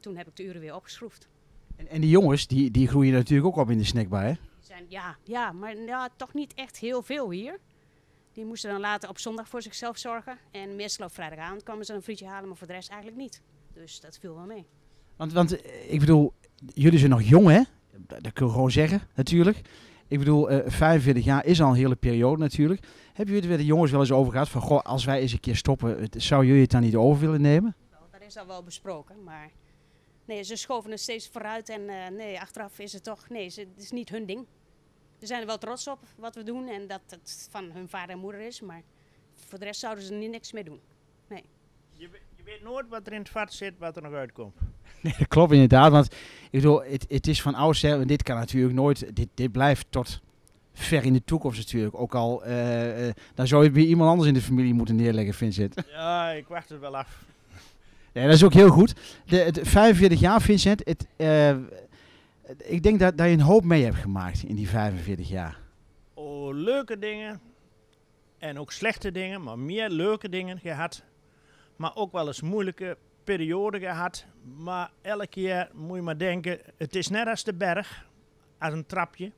toen 0.00 0.16
heb 0.16 0.28
ik 0.28 0.36
de 0.36 0.44
uren 0.44 0.60
weer 0.60 0.74
opgeschroefd. 0.74 1.28
En, 1.76 1.88
en 1.88 2.00
die 2.00 2.10
jongens, 2.10 2.46
die, 2.46 2.70
die 2.70 2.88
groeien 2.88 3.12
natuurlijk 3.12 3.46
ook 3.46 3.56
op 3.56 3.70
in 3.70 3.78
de 3.78 3.84
snackbar, 3.84 4.22
hè? 4.22 4.32
Zijn, 4.60 4.84
ja, 4.88 5.16
ja, 5.22 5.52
maar 5.52 5.76
ja, 5.76 6.08
toch 6.16 6.34
niet 6.34 6.54
echt 6.54 6.78
heel 6.78 7.02
veel 7.02 7.30
hier. 7.30 7.58
Die 8.32 8.44
moesten 8.44 8.70
dan 8.70 8.80
later 8.80 9.08
op 9.08 9.18
zondag 9.18 9.48
voor 9.48 9.62
zichzelf 9.62 9.98
zorgen. 9.98 10.38
En 10.50 10.76
meestal 10.76 11.06
op 11.06 11.12
vrijdagavond 11.12 11.62
kwamen 11.62 11.84
ze 11.84 11.94
een 11.94 12.02
frietje 12.02 12.26
halen, 12.26 12.48
maar 12.48 12.56
voor 12.56 12.66
de 12.66 12.72
rest 12.72 12.90
eigenlijk 12.90 13.20
niet. 13.20 13.42
Dus 13.72 14.00
dat 14.00 14.18
viel 14.20 14.34
wel 14.34 14.46
mee. 14.46 14.66
Want, 15.16 15.32
want 15.32 15.60
eh, 15.60 15.92
ik 15.92 16.00
bedoel, 16.00 16.32
jullie 16.74 16.98
zijn 16.98 17.10
nog 17.10 17.22
jong, 17.22 17.48
hè? 17.48 17.62
Dat, 18.06 18.32
kun 18.32 18.46
je 18.46 18.52
gewoon 18.52 18.70
zeggen, 18.70 19.00
natuurlijk. 19.14 19.60
Ik 20.08 20.18
bedoel, 20.18 20.50
eh 20.50 20.70
45 20.70 21.24
jaar 21.24 21.44
is 21.44 21.62
al 21.62 21.68
een 21.68 21.76
hele 21.76 21.96
periode 21.96 22.42
natuurlijk. 22.42 22.80
Hebben 23.06 23.34
jullie 23.34 23.40
het 23.40 23.50
met 23.50 23.58
de 23.58 23.64
jongens 23.64 23.90
wel 23.90 24.00
eens 24.00 24.12
over 24.12 24.32
gehad 24.32 24.48
van, 24.48 24.60
goh, 24.60 24.80
als 24.80 25.04
wij 25.04 25.20
eens 25.20 25.32
een 25.32 25.40
keer 25.40 25.56
stoppen, 25.56 26.08
zou 26.16 26.46
jullie 26.46 26.62
het 26.62 26.70
dan 26.70 26.80
niet 26.80 26.96
over 26.96 27.20
willen 27.20 27.40
nemen? 27.40 27.74
Is 28.30 28.36
al 28.36 28.46
wel 28.46 28.62
besproken, 28.62 29.22
maar 29.24 29.50
nee, 30.24 30.42
ze 30.42 30.56
schoven 30.56 30.90
het 30.90 31.00
steeds 31.00 31.28
vooruit 31.28 31.68
en 31.68 31.88
eh, 31.88 32.08
nee, 32.16 32.40
achteraf 32.40 32.78
is 32.78 32.92
het 32.92 33.04
toch, 33.04 33.28
nee, 33.28 33.48
ze, 33.48 33.60
het 33.60 33.82
is 33.82 33.90
niet 33.90 34.08
hun 34.08 34.26
ding. 34.26 34.46
Ze 35.20 35.26
zijn 35.26 35.40
er 35.40 35.46
wel 35.46 35.58
trots 35.58 35.88
op 35.88 35.98
wat 36.16 36.34
we 36.34 36.42
doen 36.42 36.68
en 36.68 36.86
dat 36.86 37.00
het 37.08 37.48
van 37.50 37.70
hun 37.70 37.88
vader 37.88 38.10
en 38.10 38.18
moeder 38.20 38.40
is, 38.40 38.60
maar 38.60 38.82
voor 39.34 39.58
de 39.58 39.64
rest 39.64 39.80
zouden 39.80 40.04
ze 40.04 40.12
er 40.12 40.18
niet 40.18 40.30
niks 40.30 40.52
mee 40.52 40.64
doen. 40.64 40.80
Je, 41.92 42.08
we- 42.08 42.20
je 42.36 42.42
weet 42.42 42.62
nooit 42.62 42.88
wat 42.88 43.06
er 43.06 43.12
in 43.12 43.18
het 43.18 43.28
vat 43.28 43.52
zit, 43.52 43.78
wat 43.78 43.96
er 43.96 44.02
nog 44.02 44.12
uitkomt. 44.12 44.54
Nee, 45.02 45.14
dat 45.18 45.28
klopt 45.28 45.52
inderdaad. 45.52 45.90
Want 45.92 46.12
ik 46.14 46.50
bedoel, 46.50 46.82
het, 46.82 47.04
het 47.08 47.26
is 47.26 47.42
van 47.42 47.54
oudsher, 47.54 48.00
en 48.00 48.06
dit 48.06 48.22
kan 48.22 48.36
natuurlijk 48.36 48.74
nooit, 48.74 49.16
dit, 49.16 49.28
dit 49.34 49.52
blijft 49.52 49.86
tot 49.90 50.20
ver 50.72 51.04
in 51.04 51.12
de 51.12 51.24
toekomst 51.24 51.58
natuurlijk. 51.58 51.94
Ook 51.94 52.14
al, 52.14 52.44
eh, 52.44 53.08
eh, 53.08 53.14
dan 53.34 53.46
zou 53.46 53.64
je 53.64 53.70
weer 53.70 53.86
iemand 53.86 54.10
anders 54.10 54.28
in 54.28 54.34
de 54.34 54.40
familie 54.42 54.74
moeten 54.74 54.96
neerleggen, 54.96 55.34
Vincent. 55.34 55.74
Ja, 55.90 56.30
ik 56.30 56.46
wacht 56.48 56.68
het 56.68 56.80
wel 56.80 56.96
af. 56.96 57.24
Ja, 58.12 58.24
dat 58.24 58.34
is 58.34 58.44
ook 58.44 58.52
heel 58.52 58.68
goed. 58.68 58.94
De, 59.26 59.36
het 59.36 59.60
45 59.62 60.20
jaar, 60.20 60.40
Vincent. 60.40 60.82
Het, 60.84 61.06
eh, 61.16 61.56
ik 62.56 62.82
denk 62.82 62.98
dat, 62.98 63.18
dat 63.18 63.26
je 63.26 63.32
een 63.32 63.40
hoop 63.40 63.64
mee 63.64 63.84
hebt 63.84 63.96
gemaakt 63.96 64.42
in 64.42 64.54
die 64.54 64.68
45 64.68 65.28
jaar. 65.28 65.58
Oh, 66.14 66.54
leuke 66.54 66.98
dingen. 66.98 67.40
En 68.38 68.58
ook 68.58 68.72
slechte 68.72 69.12
dingen, 69.12 69.42
maar 69.42 69.58
meer 69.58 69.90
leuke 69.90 70.28
dingen 70.28 70.58
gehad. 70.58 71.02
Maar 71.76 71.96
ook 71.96 72.12
wel 72.12 72.26
eens 72.26 72.40
moeilijke 72.40 72.96
perioden 73.24 73.80
gehad. 73.80 74.24
Maar 74.56 74.90
elke 75.02 75.26
keer 75.26 75.70
moet 75.74 75.96
je 75.96 76.02
maar 76.02 76.18
denken, 76.18 76.58
het 76.76 76.94
is 76.96 77.08
net 77.08 77.26
als 77.26 77.44
de 77.44 77.54
berg, 77.54 78.06
als 78.58 78.72
een 78.72 78.86
trapje. 78.86 79.32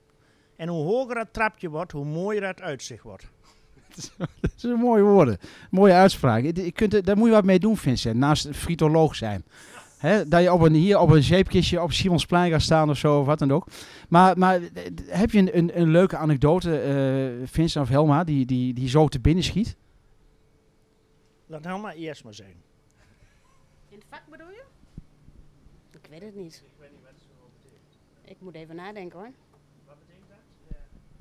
En 0.56 0.68
hoe 0.68 0.84
hoger 0.84 1.14
dat 1.14 1.32
trapje 1.32 1.68
wordt, 1.68 1.92
hoe 1.92 2.04
mooier 2.04 2.46
het 2.46 2.60
uitzicht 2.60 3.02
wordt. 3.02 3.30
Dat 4.40 4.50
zijn 4.56 4.74
mooie 4.78 5.02
woorden. 5.02 5.38
Mooie 5.70 5.92
uitspraak. 5.92 6.42
Je- 6.42 6.72
kunt, 6.72 6.94
er- 6.94 7.04
daar 7.04 7.16
moet 7.16 7.26
je 7.28 7.32
wat 7.34 7.44
mee 7.44 7.58
doen, 7.58 7.76
Vincent. 7.76 8.16
Naast 8.16 8.48
fritoloog 8.52 9.14
zijn. 9.14 9.44
Hè, 9.98 10.28
dat 10.28 10.42
je 10.42 10.52
op 10.52 10.60
een, 10.60 10.74
hier 10.74 10.98
op 10.98 11.10
een 11.10 11.22
zeepkistje 11.22 11.82
op 11.82 11.92
Simonsplein 11.92 12.50
gaat 12.50 12.62
staan 12.62 12.90
of 12.90 12.96
zo, 12.98 13.20
of 13.20 13.26
wat 13.26 13.38
dan 13.38 13.52
ook. 13.52 13.66
Maar, 14.08 14.38
maar 14.38 14.60
heb 15.06 15.30
je 15.30 15.38
een, 15.38 15.56
een, 15.58 15.80
een 15.80 15.90
leuke 15.90 16.16
anekdote, 16.16 16.78
eh, 16.80 17.48
Vincent 17.48 17.84
of 17.84 17.90
Helma, 17.90 18.24
die, 18.24 18.46
die, 18.46 18.74
die 18.74 18.88
zo 18.88 19.08
te 19.08 19.20
binnen 19.20 19.44
schiet? 19.44 19.76
Laat 21.46 21.80
maar 21.80 21.94
eerst 21.94 22.24
maar 22.24 22.34
zeggen. 22.34 22.56
In 23.88 23.98
het 23.98 24.06
vak 24.10 24.22
bedoel 24.30 24.50
je? 24.50 24.62
Ik 25.90 26.06
weet 26.10 26.20
het 26.20 26.34
niet. 26.34 26.62
Ik 28.24 28.36
moet 28.38 28.54
even 28.54 28.76
nadenken 28.76 29.18
hoor. 29.18 29.30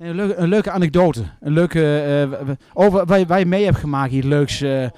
Een 0.02 0.48
leuke, 0.48 0.70
anekdote. 0.70 1.24
Een 1.40 1.52
leuke, 1.52 2.26
w- 2.46 2.78
over 2.78 3.06
waar 3.06 3.26
waar 3.26 3.38
je 3.38 3.46
mee 3.46 3.64
hebt 3.64 3.76
gemaakt 3.76 4.10
hier 4.10 4.24
leuks. 4.24 4.60
eh. 4.60 4.90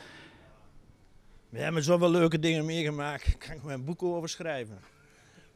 We 1.48 1.60
hebben 1.60 1.82
zoveel 1.82 2.10
leuke 2.10 2.38
dingen 2.38 2.64
meegemaakt. 2.64 3.24
Daar 3.26 3.36
kan 3.48 3.56
ik 3.56 3.62
mijn 3.62 3.84
boek 3.84 4.02
over 4.02 4.28
schrijven. 4.28 4.78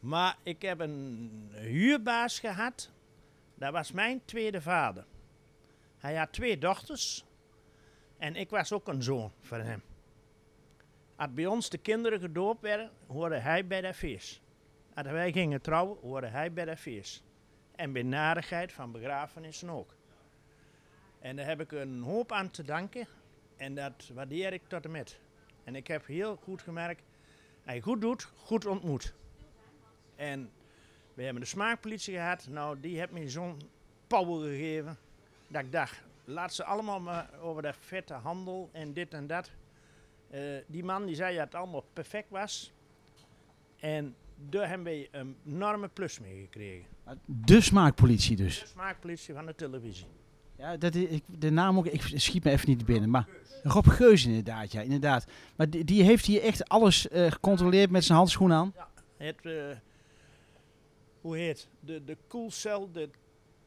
Maar 0.00 0.36
ik 0.42 0.62
heb 0.62 0.80
een 0.80 1.30
huurbaas 1.54 2.38
gehad. 2.40 2.90
Dat 3.54 3.72
was 3.72 3.92
mijn 3.92 4.20
tweede 4.24 4.60
vader. 4.60 5.04
Hij 5.98 6.14
had 6.16 6.32
twee 6.32 6.58
dochters. 6.58 7.24
En 8.18 8.36
ik 8.36 8.50
was 8.50 8.72
ook 8.72 8.88
een 8.88 9.02
zoon 9.02 9.32
van 9.40 9.60
hem. 9.60 9.82
Als 11.16 11.28
bij 11.34 11.46
ons 11.46 11.68
de 11.70 11.78
kinderen 11.78 12.20
gedoopt 12.20 12.60
werden, 12.62 12.90
hoorde 13.06 13.36
hij 13.38 13.66
bij 13.66 13.80
dat 13.80 13.94
feest. 13.96 14.40
Als 14.94 15.06
wij 15.06 15.32
gingen 15.32 15.60
trouwen, 15.60 15.96
hoorde 16.02 16.26
hij 16.26 16.52
bij 16.52 16.64
dat 16.64 16.78
feest. 16.78 17.22
En 17.78 17.92
bij 17.92 18.02
narigheid 18.02 18.72
van 18.72 18.92
begrafenissen 18.92 19.70
ook. 19.70 19.94
En 21.18 21.36
daar 21.36 21.46
heb 21.46 21.60
ik 21.60 21.72
een 21.72 22.02
hoop 22.02 22.32
aan 22.32 22.50
te 22.50 22.62
danken. 22.62 23.06
En 23.56 23.74
dat 23.74 24.10
waardeer 24.14 24.52
ik 24.52 24.62
tot 24.68 24.84
en 24.84 24.90
met. 24.90 25.18
En 25.64 25.74
ik 25.74 25.86
heb 25.86 26.06
heel 26.06 26.36
goed 26.36 26.62
gemerkt, 26.62 27.02
hij 27.62 27.80
goed 27.80 28.00
doet, 28.00 28.24
goed 28.36 28.66
ontmoet. 28.66 29.14
En 30.16 30.50
we 31.14 31.22
hebben 31.22 31.42
de 31.42 31.48
smaakpolitie 31.48 32.14
gehad. 32.14 32.46
Nou, 32.48 32.80
die 32.80 32.98
heeft 32.98 33.10
me 33.10 33.28
zo'n 33.28 33.60
power 34.06 34.48
gegeven. 34.48 34.98
Dat 35.48 35.64
ik 35.64 35.72
dacht, 35.72 36.02
laat 36.24 36.54
ze 36.54 36.64
allemaal 36.64 37.00
maar 37.00 37.30
over 37.40 37.62
de 37.62 37.72
vette 37.72 38.14
handel 38.14 38.68
en 38.72 38.92
dit 38.92 39.14
en 39.14 39.26
dat. 39.26 39.50
Eh, 40.30 40.40
die 40.66 40.84
man 40.84 41.06
die 41.06 41.14
zei 41.14 41.36
dat 41.36 41.44
het 41.44 41.54
allemaal 41.54 41.84
perfect 41.92 42.30
was. 42.30 42.72
En 43.78 44.16
daar 44.36 44.68
hebben 44.68 44.92
we 44.92 45.08
een 45.10 45.36
enorme 45.46 45.88
plus 45.88 46.18
mee 46.18 46.40
gekregen. 46.40 46.97
De 47.24 47.60
smaakpolitie 47.60 48.36
dus. 48.36 48.60
De 48.60 48.66
smaakpolitie 48.66 49.34
van 49.34 49.46
de 49.46 49.54
televisie. 49.54 50.06
Ja, 50.56 50.76
dat 50.76 50.94
is, 50.94 51.08
ik, 51.08 51.22
de 51.26 51.50
naam 51.50 51.78
ook, 51.78 51.86
ik 51.86 52.02
schiet 52.02 52.44
me 52.44 52.50
even 52.50 52.68
niet 52.68 52.84
binnen. 52.84 53.10
Maar 53.10 53.28
Rob 53.62 53.86
Geus 53.88 54.24
inderdaad, 54.24 54.72
ja, 54.72 54.80
inderdaad. 54.80 55.26
Maar 55.56 55.70
die, 55.70 55.84
die 55.84 56.02
heeft 56.02 56.24
hier 56.24 56.42
echt 56.42 56.68
alles 56.68 57.08
eh, 57.08 57.30
gecontroleerd 57.30 57.90
met 57.90 58.04
zijn 58.04 58.18
handschoen 58.18 58.52
aan. 58.52 58.74
Het, 59.16 59.46
eh, 59.46 59.52
hoe 61.20 61.36
heet 61.36 61.68
De, 61.80 62.04
de 62.04 62.16
koelcel, 62.26 62.92
de 62.92 63.10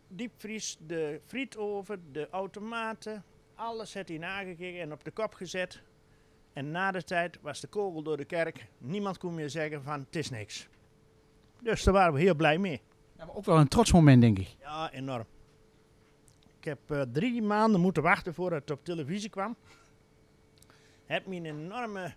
diepvries, 0.07 0.77
de 0.87 1.21
frietoven, 1.25 2.03
de 2.11 2.27
automaten. 2.29 3.23
Alles 3.55 3.93
heeft 3.93 4.09
hij 4.09 4.17
nagekeken 4.17 4.81
en 4.81 4.91
op 4.91 5.03
de 5.03 5.11
kop 5.11 5.33
gezet. 5.33 5.81
En 6.53 6.71
na 6.71 6.91
de 6.91 7.03
tijd 7.03 7.37
was 7.41 7.59
de 7.59 7.67
kogel 7.67 8.03
door 8.03 8.17
de 8.17 8.25
kerk. 8.25 8.67
Niemand 8.77 9.17
kon 9.17 9.35
meer 9.35 9.49
zeggen 9.49 9.83
van 9.83 9.99
het 9.99 10.15
is 10.15 10.29
niks. 10.29 10.67
Dus 11.61 11.83
daar 11.83 11.93
waren 11.93 12.13
we 12.13 12.19
heel 12.19 12.35
blij 12.35 12.57
mee. 12.57 12.81
Ja, 13.21 13.27
maar 13.27 13.35
ook 13.35 13.45
wel 13.45 13.57
een 13.57 13.67
trots 13.67 13.91
moment, 13.91 14.21
denk 14.21 14.39
ik. 14.39 14.55
Ja, 14.59 14.91
enorm. 14.91 15.25
Ik 16.57 16.63
heb 16.63 16.79
eh, 16.91 17.01
drie 17.01 17.41
maanden 17.41 17.81
moeten 17.81 18.03
wachten 18.03 18.33
voordat 18.33 18.59
het 18.61 18.71
op 18.71 18.85
televisie 18.85 19.29
kwam. 19.29 19.55
Heb 21.05 21.25
me 21.25 21.35
een 21.35 21.45
enorme 21.45 22.13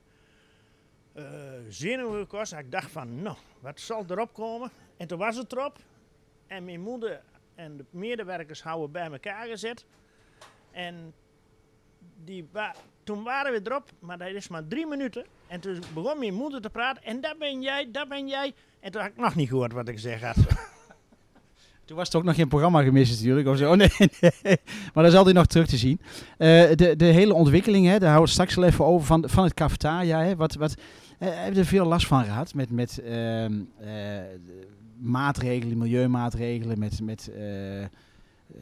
eh 1.12 1.24
zenuwen 1.68 2.20
gekost. 2.20 2.52
Ik 2.52 2.70
dacht 2.70 2.90
van, 2.90 3.22
nou, 3.22 3.36
wat 3.60 3.80
zal 3.80 4.04
erop 4.08 4.32
komen? 4.32 4.70
En 4.96 5.06
toen 5.06 5.18
was 5.18 5.36
het 5.36 5.52
erop. 5.52 5.78
En 6.46 6.64
mijn 6.64 6.80
moeder 6.80 7.22
en 7.54 7.76
de 7.76 7.84
medewerkers 7.90 8.62
houden 8.62 8.90
bij 8.92 9.10
elkaar 9.10 9.46
gezet. 9.46 9.84
En 10.70 11.14
die 12.24 12.48
wa- 12.52 12.74
toen 13.02 13.22
waren 13.22 13.52
we 13.52 13.60
erop, 13.70 13.90
maar 13.98 14.18
dat 14.18 14.28
is 14.28 14.48
maar 14.48 14.66
drie 14.66 14.86
minuten. 14.86 15.26
En 15.46 15.60
toen 15.60 15.82
begon 15.94 16.18
mijn 16.18 16.34
moeder 16.34 16.60
te 16.60 16.70
praten. 16.70 17.02
En 17.02 17.20
dat 17.20 17.38
ben 17.38 17.62
jij, 17.62 17.90
dat 17.90 18.08
ben 18.08 18.28
jij. 18.28 18.54
En 18.80 18.90
toen 18.90 19.00
had 19.00 19.10
ik 19.10 19.16
nog 19.16 19.34
niet 19.34 19.48
gehoord 19.48 19.72
wat 19.72 19.88
ik 19.88 19.98
zeg 19.98 20.20
had. 20.20 20.36
Toen 21.84 21.96
was 21.96 22.08
er 22.08 22.16
ook 22.16 22.24
nog 22.24 22.34
geen 22.34 22.48
programma 22.48 22.82
gemist 22.82 23.18
natuurlijk. 23.18 23.48
Of 23.48 23.56
zo. 23.56 23.62
Oh, 23.74 23.76
nee. 23.76 23.88
Maar 24.94 25.02
dat 25.02 25.12
is 25.12 25.14
altijd 25.14 25.36
nog 25.36 25.46
terug 25.46 25.66
te 25.66 25.76
zien. 25.76 26.00
Eh, 26.38 26.48
de, 26.74 26.94
de 26.96 27.04
hele 27.04 27.34
ontwikkeling, 27.34 27.86
hè, 27.86 27.98
daar 27.98 28.08
houden 28.08 28.26
we 28.26 28.30
straks 28.30 28.54
wel 28.54 28.64
even 28.64 28.84
over 28.84 29.06
van, 29.06 29.24
van 29.28 29.44
het 29.44 29.54
cafetaria. 29.54 30.22
Hè. 30.22 30.36
Wat, 30.36 30.54
wat, 30.54 30.74
eh, 31.18 31.28
heb 31.32 31.56
er 31.56 31.64
veel 31.64 31.86
last 31.86 32.06
van 32.06 32.24
gehad? 32.24 32.54
Met, 32.54 32.70
met 32.70 32.98
ehm, 32.98 33.60
eh, 33.78 33.90
maatregelen, 34.98 35.78
milieumaatregelen, 35.78 36.78
met, 36.78 37.00
met 37.02 37.30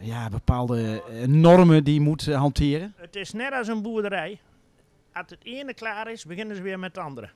ja, 0.01 0.29
bepaalde 0.29 1.03
normen 1.27 1.85
die 1.85 1.95
je 1.95 2.01
moet 2.01 2.27
hanteren? 2.27 2.95
Het 2.97 3.17
is 3.17 3.33
net 3.33 3.53
als 3.53 3.69
een 3.69 3.83
boerderij. 3.83 4.41
Als 5.13 5.27
het 5.29 5.45
ene 5.45 5.75
klaar 5.75 6.11
is, 6.11 6.25
beginnen 6.25 6.57
ze 6.57 6.63
weer 6.63 6.79
met 6.79 6.97
het 6.97 7.05
andere. 7.05 7.31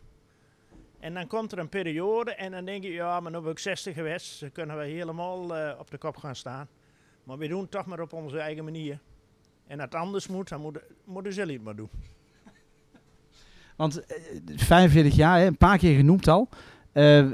En 1.01 1.15
dan 1.15 1.27
komt 1.27 1.53
er 1.53 1.59
een 1.59 1.69
periode 1.69 2.35
en 2.35 2.51
dan 2.51 2.65
denk 2.65 2.83
je, 2.83 2.93
ja, 2.93 3.21
maar 3.21 3.33
nu 3.33 3.41
ben 3.41 3.51
ik 3.51 3.59
60 3.59 3.95
geweest, 3.95 4.41
dan 4.41 4.53
kunnen 4.53 4.79
we 4.79 4.85
helemaal 4.85 5.57
eh, 5.57 5.79
op 5.79 5.91
de 5.91 5.99
kop 5.99 6.17
gaan 6.17 6.37
staan. 6.37 6.69
Maar 7.25 7.39
we 7.39 7.49
doen 7.49 7.61
het 7.61 7.71
toch 7.71 7.87
maar 7.87 8.01
op 8.01 8.13
onze 8.13 8.39
eigen 8.39 8.65
manier. 8.65 8.99
En 9.67 9.81
als 9.81 9.91
het 9.91 9.95
anders 9.95 10.27
moet, 10.27 10.49
dan 10.49 10.81
moeten, 11.05 11.33
ze 11.33 11.41
het 11.41 11.65
maar 11.65 11.77
doen. 11.77 11.91
Want 13.77 14.05
eh, 14.05 14.17
45 14.57 15.15
jaar, 15.15 15.39
hè, 15.39 15.47
een 15.47 15.57
paar 15.57 15.79
keer 15.79 15.97
genoemd 15.97 16.29
al. 16.29 16.49
Eh, 16.93 17.27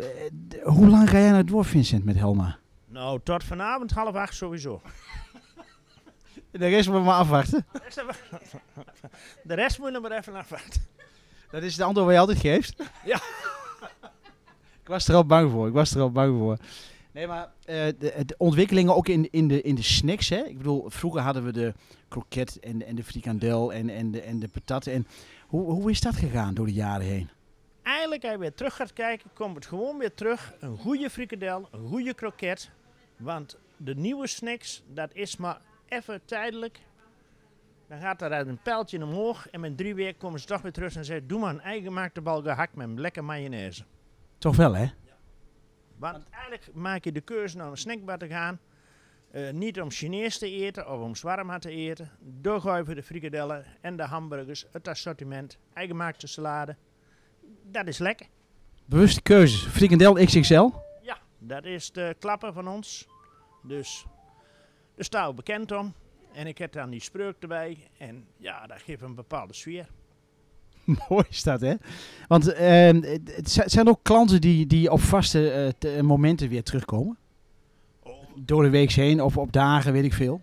hoe 0.63 0.89
lang 0.89 1.11
ga 1.11 1.19
jij 1.19 1.31
nou 1.31 1.45
door, 1.45 1.65
Vincent, 1.65 2.05
met 2.05 2.17
Helma? 2.17 2.59
Nou, 2.87 3.21
tot 3.23 3.45
vanavond 3.45 3.91
half 3.91 4.15
acht 4.15 4.35
sowieso. 4.35 4.81
De 6.51 6.67
rest 6.67 6.89
moeten 6.89 7.05
we 7.05 7.11
maar 7.11 7.19
afwachten. 7.19 7.67
De 9.43 9.55
rest, 9.55 9.79
moet 9.79 9.93
je 9.93 10.01
maar 10.01 10.13
even 10.13 10.35
afwachten. 10.35 10.83
Dat 11.53 11.63
is 11.63 11.73
het 11.77 11.83
antwoord 11.87 12.07
wat 12.07 12.15
je 12.15 12.21
altijd 12.21 12.39
geeft? 12.39 12.75
Ja. 13.05 13.17
ik 14.83 14.89
was 14.89 15.09
er 15.09 15.15
al 15.15 15.27
bang 15.27 15.51
voor. 15.51 15.67
Ik 15.67 15.73
was 15.73 15.95
er 15.95 16.01
al 16.01 16.11
bang 16.13 16.39
voor. 16.39 16.57
Nee, 17.13 17.27
maar 17.27 17.51
eh, 17.65 17.77
de, 17.99 18.23
de 18.27 18.35
ontwikkelingen 18.39 18.95
ook 18.97 19.09
in, 19.09 19.29
in, 19.31 19.49
de, 19.49 19.63
in 19.63 19.75
de 19.75 19.83
snacks, 19.83 20.29
hè? 20.29 20.37
Ik 20.45 20.57
bedoel, 20.57 20.85
vroeger 20.91 21.21
hadden 21.21 21.45
we 21.45 21.53
de 21.53 21.75
kroket 22.09 22.59
en, 22.61 22.79
de- 22.79 22.85
en 22.85 22.95
de 22.95 23.05
frikandel 23.05 23.73
en, 23.73 23.89
en, 23.89 24.11
de, 24.11 24.21
en 24.23 24.39
de 24.39 24.49
patat. 24.49 24.87
En 24.87 25.07
hoe, 25.47 25.71
hoe 25.73 25.91
is 25.91 26.01
dat 26.01 26.17
gegaan 26.17 26.55
door 26.55 26.67
de 26.67 26.73
jaren 26.73 27.07
heen? 27.07 27.29
Eigenlijk, 27.83 28.23
als 28.23 28.33
je 28.33 28.39
weer 28.39 28.55
terug 28.55 28.77
gaat 28.77 28.93
kijken, 28.93 29.31
komt 29.35 29.55
het 29.55 29.67
gewoon 29.67 29.99
weer 29.99 30.15
terug. 30.15 30.53
Een 30.61 30.79
goede 30.79 31.11
frikandel, 31.11 31.69
een 31.71 31.89
goede 31.89 32.15
kroket. 32.15 32.71
Want 33.17 33.57
de 33.77 33.95
nieuwe 33.95 34.27
snacks, 34.27 34.83
dat 34.95 35.11
is 35.15 35.37
maar 35.37 35.61
even 35.89 36.21
tijdelijk. 36.25 36.79
Dan 37.93 38.01
gaat 38.01 38.23
er 38.23 38.33
uit 38.33 38.47
een 38.47 38.63
pijltje 38.63 39.05
omhoog 39.05 39.49
en 39.49 39.61
met 39.61 39.77
drie 39.77 39.95
weken 39.95 40.19
komen 40.19 40.41
ze 40.41 40.47
toch 40.47 40.63
weer 40.63 40.73
terug 40.73 40.97
en 40.97 41.05
zeggen: 41.05 41.27
Doe 41.29 41.41
maar 41.41 41.51
een 41.51 41.61
eigengemaakte 41.61 42.21
bal 42.21 42.43
gehakt 42.43 42.75
met 42.75 42.89
lekker 42.99 43.25
mayonaise. 43.25 43.85
Toch 44.39 44.57
wel, 44.57 44.75
hè? 44.75 44.87
Want 45.97 46.29
eigenlijk 46.31 46.69
maak 46.75 47.05
je 47.05 47.13
de 47.13 47.21
keuze 47.21 47.57
naar 47.57 47.67
een 47.71 47.77
snackbar 47.77 48.19
te 48.19 48.27
gaan. 48.27 48.61
eh, 49.31 49.51
niet 49.53 49.81
om 49.81 49.91
Chinees 49.91 50.39
te 50.39 50.51
eten 50.51 50.91
of 50.91 51.01
om 51.01 51.15
zwarma 51.15 51.59
te 51.59 51.71
eten. 51.71 52.11
Doorgooien 52.21 52.85
voor 52.85 52.95
de 52.95 53.03
frikadellen 53.03 53.65
en 53.81 53.97
de 53.97 54.03
hamburgers, 54.03 54.67
het 54.71 54.89
assortiment, 54.89 55.59
eigengemaakte 55.73 56.27
salade. 56.27 56.77
Dat 57.63 57.87
is 57.87 57.99
lekker. 57.99 58.27
Bewuste 58.85 59.23
keuzes. 59.23 59.63
Frikandel 59.63 60.15
XXL. 60.15 60.71
Ja, 61.03 61.19
dat 61.39 61.65
is 61.65 61.93
de 61.93 62.17
klapper 62.19 62.53
van 62.53 62.69
ons. 62.69 63.09
Dus 63.63 64.07
daar 64.95 65.05
staan 65.05 65.29
we 65.29 65.35
bekend 65.35 65.73
om. 65.73 65.95
En 66.33 66.47
ik 66.47 66.59
heb 66.59 66.73
dan 66.73 66.91
die 66.91 67.01
spreuk 67.01 67.37
erbij. 67.41 67.89
En 67.99 68.27
ja, 68.37 68.67
dat 68.67 68.81
geeft 68.83 69.03
een 69.03 69.15
bepaalde 69.15 69.55
sfeer. 69.55 69.87
Mooi 71.09 71.25
is 71.29 71.43
dat, 71.43 71.61
hè? 71.61 71.75
Want 72.29 72.45
het 72.45 73.51
zi- 73.51 73.63
zijn 73.69 73.89
ook 73.89 73.99
klanten 74.03 74.41
die, 74.41 74.67
die 74.67 74.91
op 74.91 75.01
vaste 75.01 75.51
eh, 75.51 75.69
te- 75.79 76.03
momenten 76.03 76.49
weer 76.49 76.63
terugkomen. 76.63 77.19
Oh, 78.03 78.13
Door 78.37 78.63
de 78.63 78.71
week 78.71 78.91
heen 78.93 79.21
of 79.23 79.37
op 79.37 79.53
dagen, 79.53 79.93
weet 79.93 80.05
ik 80.05 80.13
veel. 80.13 80.41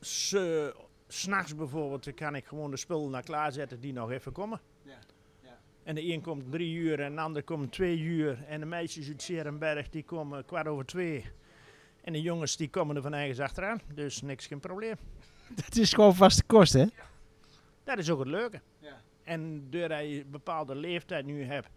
s- 0.00 0.34
S'nachts 1.08 1.54
bijvoorbeeld 1.54 2.04
dan 2.04 2.14
kan 2.14 2.34
ik 2.34 2.44
gewoon 2.44 2.70
de 2.70 2.76
spullen 2.76 3.10
naar 3.10 3.22
klaarzetten 3.22 3.80
die 3.80 3.92
nog 3.92 4.10
even 4.10 4.32
komen. 4.32 4.60
Ja, 4.82 4.98
ja. 5.42 5.58
En 5.82 5.94
de 5.94 6.12
een 6.12 6.20
komt 6.20 6.50
drie 6.50 6.74
uur 6.74 7.00
en 7.00 7.14
de 7.14 7.20
ander 7.20 7.42
komt 7.42 7.72
twee 7.72 7.98
uur. 7.98 8.44
En 8.48 8.60
de 8.60 8.66
meisjes 8.66 9.08
uit 9.08 9.22
Serenberg 9.22 9.88
die 9.88 10.02
komen 10.04 10.44
kwart 10.44 10.66
over 10.66 10.86
twee. 10.86 11.24
En 12.02 12.12
de 12.12 12.20
jongens 12.20 12.56
die 12.56 12.68
komen 12.68 12.96
er 12.96 13.02
van 13.02 13.14
eigen 13.14 13.44
achteraan. 13.44 13.80
Dus 13.94 14.22
niks 14.22 14.46
geen 14.46 14.60
probleem. 14.60 14.94
Dat 15.64 15.76
is 15.76 15.92
gewoon 15.92 16.14
vaste 16.14 16.42
kost, 16.44 16.72
hè? 16.72 16.84
Dat 17.84 17.98
is 17.98 18.10
ook 18.10 18.18
het 18.18 18.28
leuke. 18.28 18.60
Ja. 18.78 19.00
En 19.24 19.66
doordat 19.70 20.00
je 20.00 20.20
een 20.20 20.30
bepaalde 20.30 20.74
leeftijd 20.74 21.26
nu 21.26 21.44
hebt, 21.44 21.68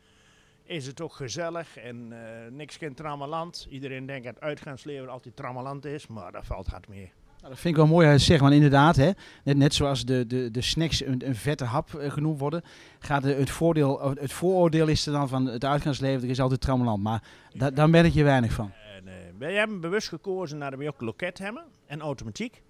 is 0.63 0.85
het 0.85 1.01
ook 1.01 1.13
gezellig 1.13 1.77
en 1.77 2.07
eh, 2.11 2.51
niks 2.51 2.77
geen 2.77 2.93
trammeland. 2.93 3.67
Iedereen 3.69 4.05
denkt 4.05 4.25
dat 4.25 4.39
uitgaansleven 4.39 5.09
altijd 5.09 5.35
trammeland 5.35 5.85
is, 5.85 6.07
maar 6.07 6.31
dat 6.31 6.45
valt 6.45 6.67
hard 6.67 6.87
mee. 6.87 7.11
Nou, 7.43 7.55
dat 7.55 7.63
vind 7.63 7.77
ik 7.77 7.81
wel 7.81 7.91
mooi 7.91 8.07
je 8.07 8.17
zegt, 8.17 8.41
want 8.41 8.53
inderdaad, 8.53 8.95
hè, 8.95 9.11
net, 9.43 9.57
net 9.57 9.73
zoals 9.73 10.05
de, 10.05 10.27
de, 10.27 10.51
de 10.51 10.61
snacks 10.61 11.05
een, 11.05 11.27
een 11.27 11.35
vette 11.35 11.63
hap 11.63 11.93
eh, 11.93 12.11
genoemd 12.11 12.39
worden, 12.39 12.61
gaat 12.99 13.23
de, 13.23 13.33
het, 13.33 13.49
voordeel, 13.49 13.93
of 13.93 14.19
het 14.19 14.33
vooroordeel 14.33 14.87
is 14.87 15.05
er 15.05 15.13
dan 15.13 15.27
van 15.27 15.45
het 15.45 15.65
uitgaansleven, 15.65 16.23
er 16.23 16.29
is 16.29 16.39
altijd 16.39 16.61
trammeland. 16.61 17.03
Maar 17.03 17.23
da, 17.53 17.71
daar 17.71 17.89
merk 17.89 18.13
je 18.13 18.23
weinig 18.23 18.53
van. 18.53 18.71
Eh, 19.33 19.39
wij 19.39 19.53
hebben 19.53 19.79
bewust 19.81 20.07
gekozen 20.07 20.59
dat 20.59 20.75
we 20.75 20.87
ook 20.87 21.01
loket 21.01 21.37
hebben 21.37 21.63
en 21.85 22.01
automatiek. 22.01 22.61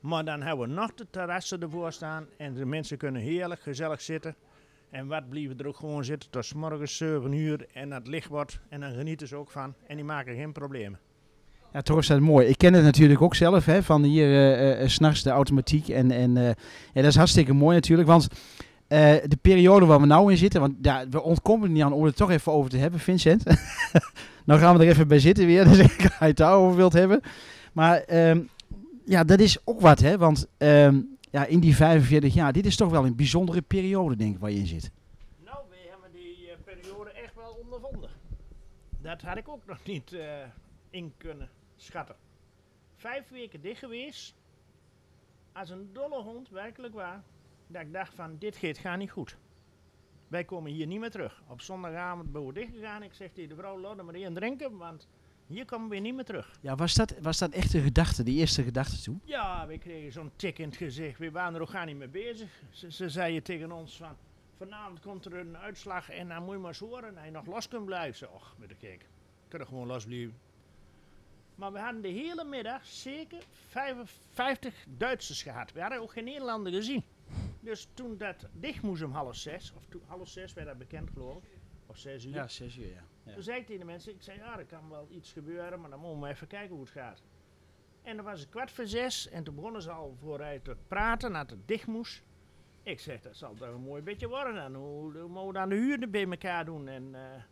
Maar 0.00 0.24
dan 0.24 0.42
hebben 0.42 0.68
we 0.68 0.74
nog 0.74 0.94
de 0.94 1.06
terrassen 1.10 1.60
ervoor 1.60 1.92
staan 1.92 2.26
en 2.36 2.54
de 2.54 2.64
mensen 2.64 2.98
kunnen 2.98 3.22
heerlijk 3.22 3.60
gezellig 3.60 4.00
zitten. 4.00 4.34
En 4.90 5.06
wat 5.06 5.28
blijven 5.28 5.58
er 5.58 5.66
ook 5.66 5.76
gewoon 5.76 6.04
zitten 6.04 6.30
tot 6.30 6.44
's 6.44 6.52
morgens 6.52 6.96
7 6.96 7.32
uur 7.32 7.66
en 7.72 7.90
dat 7.90 8.06
licht 8.06 8.28
wordt. 8.28 8.60
En 8.68 8.80
dan 8.80 8.92
genieten 8.92 9.28
ze 9.28 9.36
ook 9.36 9.50
van 9.50 9.74
en 9.86 9.96
die 9.96 10.04
maken 10.04 10.34
geen 10.34 10.52
problemen. 10.52 10.98
Ja, 11.72 11.82
toch 11.82 11.98
is 11.98 12.06
dat 12.06 12.20
mooi. 12.20 12.46
Ik 12.46 12.58
ken 12.58 12.74
het 12.74 12.84
natuurlijk 12.84 13.22
ook 13.22 13.34
zelf, 13.34 13.64
hè, 13.64 13.82
van 13.82 14.02
hier 14.02 14.26
eh 14.26 14.82
eh, 14.82 14.88
s'nachts 14.88 15.22
de 15.22 15.30
automatiek. 15.30 15.88
En, 15.88 16.10
en 16.10 16.36
eh, 16.36 16.46
ja, 16.46 16.54
dat 16.92 17.04
is 17.04 17.16
hartstikke 17.16 17.52
mooi 17.52 17.74
natuurlijk, 17.74 18.08
want 18.08 18.28
eh, 18.88 19.14
de 19.26 19.38
periode 19.40 19.86
waar 19.86 20.00
we 20.00 20.06
nou 20.06 20.30
in 20.30 20.36
zitten, 20.36 20.60
want 20.60 20.74
ja, 20.82 21.08
we 21.08 21.22
ontkomen 21.22 21.72
niet 21.72 21.82
aan 21.82 21.92
om 21.92 22.04
het 22.04 22.16
toch 22.16 22.30
even 22.30 22.52
over 22.52 22.70
te 22.70 22.76
hebben, 22.76 23.00
Vincent. 23.00 23.44
nou 24.46 24.60
gaan 24.60 24.76
we 24.76 24.84
er 24.84 24.90
even 24.90 25.08
bij 25.08 25.18
zitten 25.18 25.46
weer, 25.46 25.64
dus 25.68 25.78
ik 25.78 25.90
ga 25.90 26.26
het 26.26 26.36
daarover 26.36 26.76
wilt 26.76 26.92
hebben. 26.92 27.20
Maar 27.72 28.00
ehm, 28.00 28.42
ja, 29.04 29.24
dat 29.24 29.40
is 29.40 29.58
ook 29.64 29.80
wat, 29.80 29.98
hè, 29.98 30.18
want 30.18 30.46
ehm, 30.56 31.00
ja, 31.30 31.44
in 31.44 31.60
die 31.60 31.76
45 31.76 32.34
jaar, 32.34 32.52
dit 32.52 32.66
is 32.66 32.76
toch 32.76 32.90
wel 32.90 33.06
een 33.06 33.16
bijzondere 33.16 33.62
periode, 33.62 34.16
denk 34.16 34.34
ik, 34.34 34.40
waar 34.40 34.50
je 34.50 34.58
in 34.58 34.66
zit. 34.66 34.90
Nou, 35.44 35.58
we 35.70 35.76
hebben 35.90 36.12
die 36.12 36.50
eh, 36.50 36.56
periode 36.64 37.10
echt 37.10 37.34
wel 37.34 37.58
ondervonden. 37.62 38.10
Dat 39.00 39.22
had 39.22 39.36
ik 39.36 39.48
ook 39.48 39.66
nog 39.66 39.78
niet 39.84 40.12
eh, 40.12 40.22
in 40.90 41.12
kunnen 41.16 41.48
schatten. 41.76 42.16
Vijf 42.96 43.28
weken 43.28 43.60
dicht 43.60 43.78
geweest. 43.78 44.34
Als 45.52 45.70
een 45.70 45.90
dolle 45.92 46.22
hond, 46.22 46.48
werkelijk 46.48 46.94
waar. 46.94 47.22
Dat 47.66 47.82
ik 47.82 47.92
dacht 47.92 48.14
van, 48.14 48.38
dit 48.38 48.56
gaat 48.56 48.78
gaat 48.78 48.98
niet 48.98 49.10
goed. 49.10 49.36
Wij 50.28 50.44
komen 50.44 50.72
hier 50.72 50.86
niet 50.86 51.00
meer 51.00 51.10
terug. 51.10 51.42
Op 51.48 51.60
zondagavond 51.60 52.32
ben 52.32 52.46
we 52.46 52.52
dicht 52.52 52.72
gegaan. 52.72 53.02
Ik 53.02 53.14
zeg 53.14 53.30
tegen 53.32 53.48
de 53.48 53.54
vrouw, 53.56 53.80
laat 53.80 54.02
maar 54.02 54.14
één 54.14 54.34
drinken, 54.34 54.76
want 54.76 55.08
hier 55.46 55.64
komen 55.64 55.88
we 55.88 55.96
niet 55.96 56.14
meer 56.14 56.24
terug. 56.24 56.58
Ja, 56.60 56.74
was 56.74 56.94
dat, 56.94 57.14
was 57.20 57.38
dat 57.38 57.50
echt 57.50 57.72
de 57.72 57.80
gedachte, 57.80 58.22
die 58.22 58.38
eerste 58.38 58.62
gedachte 58.62 59.02
toen? 59.02 59.20
Ja, 59.24 59.66
we 59.66 59.78
kregen 59.78 60.12
zo'n 60.12 60.30
tik 60.36 60.58
in 60.58 60.68
het 60.68 60.76
gezicht. 60.76 61.18
We 61.18 61.30
waren 61.30 61.54
er 61.54 61.60
ook 61.60 61.84
niet 61.84 61.96
mee 61.96 62.08
bezig. 62.08 62.62
Ze, 62.70 62.92
ze 62.92 63.08
zeiden 63.08 63.42
tegen 63.42 63.72
ons 63.72 63.96
van... 63.96 64.16
Vanavond 64.56 65.00
komt 65.00 65.24
er 65.24 65.34
een 65.34 65.56
uitslag 65.56 66.10
en 66.10 66.28
dan 66.28 66.42
moet 66.42 66.54
je 66.54 66.58
maar 66.58 66.68
eens 66.68 66.78
horen 66.78 67.14
dat 67.14 67.24
je 67.24 67.30
nog 67.30 67.46
los 67.46 67.68
kunt 67.68 67.84
blijven. 67.84 68.28
Ik 68.28 68.34
och, 68.34 68.54
met 68.58 68.68
de 68.68 68.74
kijk. 68.74 69.06
Kunnen 69.48 69.68
gewoon 69.68 69.86
los 69.86 70.04
blijven. 70.04 70.34
Maar 71.54 71.72
we 71.72 71.78
hadden 71.78 72.02
de 72.02 72.08
hele 72.08 72.44
middag 72.44 72.86
zeker 72.86 73.42
55 73.68 74.84
Duitsers 74.88 75.42
gehad. 75.42 75.72
We 75.72 75.80
hadden 75.80 76.00
ook 76.00 76.12
geen 76.12 76.24
Nederlander 76.24 76.72
gezien. 76.72 77.04
Dus 77.66 77.88
toen 77.94 78.16
dat 78.16 78.48
dicht 78.52 78.82
moest 78.82 79.02
om 79.02 79.12
half 79.12 79.36
zes, 79.36 79.72
of 79.76 79.86
toen, 79.88 80.02
half 80.06 80.28
zes 80.28 80.52
werd 80.52 80.66
dat 80.66 80.78
bekend 80.78 81.10
geloof 81.10 81.44
ik, 81.44 81.58
of 81.86 81.98
zes 81.98 82.24
uur. 82.24 82.48
zes 82.48 82.76
uur, 82.76 82.92
ja. 82.92 83.32
Toen 83.32 83.42
zei 83.42 83.60
ik 83.60 83.66
tegen 83.66 83.80
de 83.80 83.86
mensen, 83.86 84.12
ik 84.12 84.22
zei 84.22 84.38
ja, 84.38 84.58
er 84.58 84.64
kan 84.64 84.88
wel 84.88 85.06
iets 85.10 85.32
gebeuren, 85.32 85.80
maar 85.80 85.90
dan 85.90 86.00
moeten 86.00 86.20
we 86.20 86.28
even 86.28 86.46
kijken 86.46 86.70
hoe 86.70 86.80
het 86.80 86.92
gaat. 86.92 87.22
En 88.02 88.16
dan 88.16 88.24
was 88.24 88.40
het 88.40 88.48
kwart 88.48 88.70
voor 88.70 88.86
zes 88.86 89.28
en 89.28 89.44
toen 89.44 89.54
begonnen 89.54 89.82
ze 89.82 89.90
al 89.90 90.16
vooruit 90.20 90.64
te 90.64 90.76
praten, 90.88 91.32
dat 91.32 91.50
het 91.50 91.68
dicht 91.68 91.86
moest. 91.86 92.22
Ik 92.82 93.00
zeg, 93.00 93.20
dat 93.20 93.36
zal 93.36 93.54
toch 93.54 93.68
een 93.68 93.80
mooi 93.80 94.02
beetje 94.02 94.28
worden 94.28 94.54
dan. 94.54 94.74
Hoe, 94.74 95.18
hoe 95.18 95.28
mogen 95.28 95.48
we 95.48 95.54
dan 95.54 95.68
de 95.68 95.74
huur 95.74 96.10
bij 96.10 96.26
elkaar 96.26 96.64
doen? 96.64 96.88
En, 96.88 97.14
eh, 97.14 97.42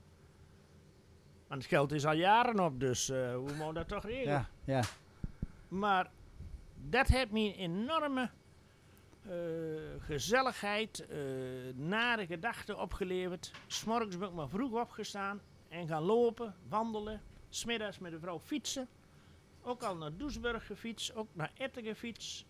want 1.49 1.63
het 1.63 1.71
geld 1.71 1.93
is 1.93 2.07
al 2.07 2.13
jaren 2.13 2.61
op, 2.61 2.81
dus 2.81 3.09
eh, 3.09 3.35
hoe 3.35 3.49
moeten 3.49 3.67
we 3.67 3.73
dat 3.73 3.89
toch 3.89 4.05
regelen? 4.05 4.33
Ja, 4.33 4.49
ja. 4.65 4.83
Maar 5.69 6.11
dat 6.75 7.09
heeft 7.09 7.31
me 7.31 7.41
een 7.41 7.55
enorme 7.55 8.31
gezelligheid, 9.99 11.07
eh 11.07 11.19
nare 11.75 12.27
gedachten 12.27 12.81
opgeleverd. 12.81 13.51
S'morgens 13.67 14.19
ben 14.19 14.29
ik 14.29 14.35
maar 14.35 14.49
vroeg 14.49 14.73
opgestaan 14.81 15.41
en 15.69 15.87
gaan 15.89 16.03
lopen, 16.03 16.55
wandelen. 16.69 17.21
Smiddags 17.49 17.99
met 17.99 18.11
de 18.13 18.19
vrouw 18.19 18.39
fietsen. 18.39 18.89
Ook 19.63 19.83
al 19.83 19.97
naar 19.97 20.17
Doesburg 20.17 20.67
gefietst, 20.67 21.15
ook 21.15 21.29
naar 21.33 21.51
Etten 21.57 21.83
gefietst. 21.85 22.45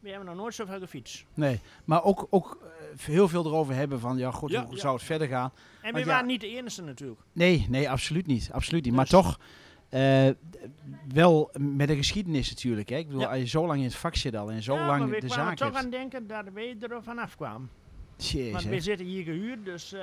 We 0.00 0.08
hebben 0.08 0.26
nog 0.26 0.36
nooit 0.36 0.54
zoveel 0.54 0.78
gefietst. 0.78 1.24
Nee, 1.34 1.60
maar 1.84 2.04
ook, 2.04 2.26
ook 2.30 2.58
eh, 2.62 2.98
heel 3.06 3.28
veel 3.28 3.44
erover 3.46 3.74
hebben 3.74 4.00
van, 4.00 4.16
ja, 4.18 4.30
god, 4.30 4.50
Ja, 4.50 4.64
hoe 4.64 4.74
ja. 4.74 4.80
zou 4.80 4.94
het 4.94 5.04
verder 5.04 5.28
gaan? 5.28 5.52
En 5.82 5.92
we 5.94 5.98
ja- 5.98 6.06
waren 6.06 6.26
niet 6.26 6.40
de 6.40 6.48
enige 6.48 6.82
natuurlijk. 6.82 7.20
Nee, 7.32 7.66
nee, 7.68 7.90
absoluut 7.90 8.26
niet. 8.26 8.50
Absoluut 8.52 8.84
niet. 8.84 8.92
Maar 8.94 9.04
Dus- 9.04 9.12
toch, 9.12 9.32
eh, 9.32 9.38
d- 9.38 9.40
wel 11.12 11.50
met 11.58 11.88
de 11.88 11.96
geschiedenis 11.96 12.48
natuurlijk. 12.50 12.88
Hè? 12.88 12.96
Ik 12.96 13.06
bedoel, 13.06 13.20
Ja. 13.20 13.28
als 13.28 13.38
je 13.38 13.46
zo 13.46 13.66
lang 13.66 13.78
in 13.78 13.84
het 13.84 13.94
vak 13.94 14.14
zit 14.16 14.36
al 14.36 14.50
en 14.50 14.62
zo 14.62 14.74
ja, 14.74 14.86
lang 14.86 15.10
maar 15.10 15.20
de 15.20 15.28
zaak 15.28 15.56
toch 15.56 15.72
hebt. 15.72 15.84
aan 15.84 15.90
denken 15.90 16.26
dat 16.26 16.44
we 16.52 16.76
er 16.88 17.02
vanaf 17.02 17.36
kwamen. 17.36 17.70
Jeez, 18.16 18.52
Want 18.52 18.64
we 18.64 18.80
zitten 18.80 19.06
hier 19.06 19.24
gehuurd, 19.24 19.64
dus 19.64 19.92
eh, 19.92 20.00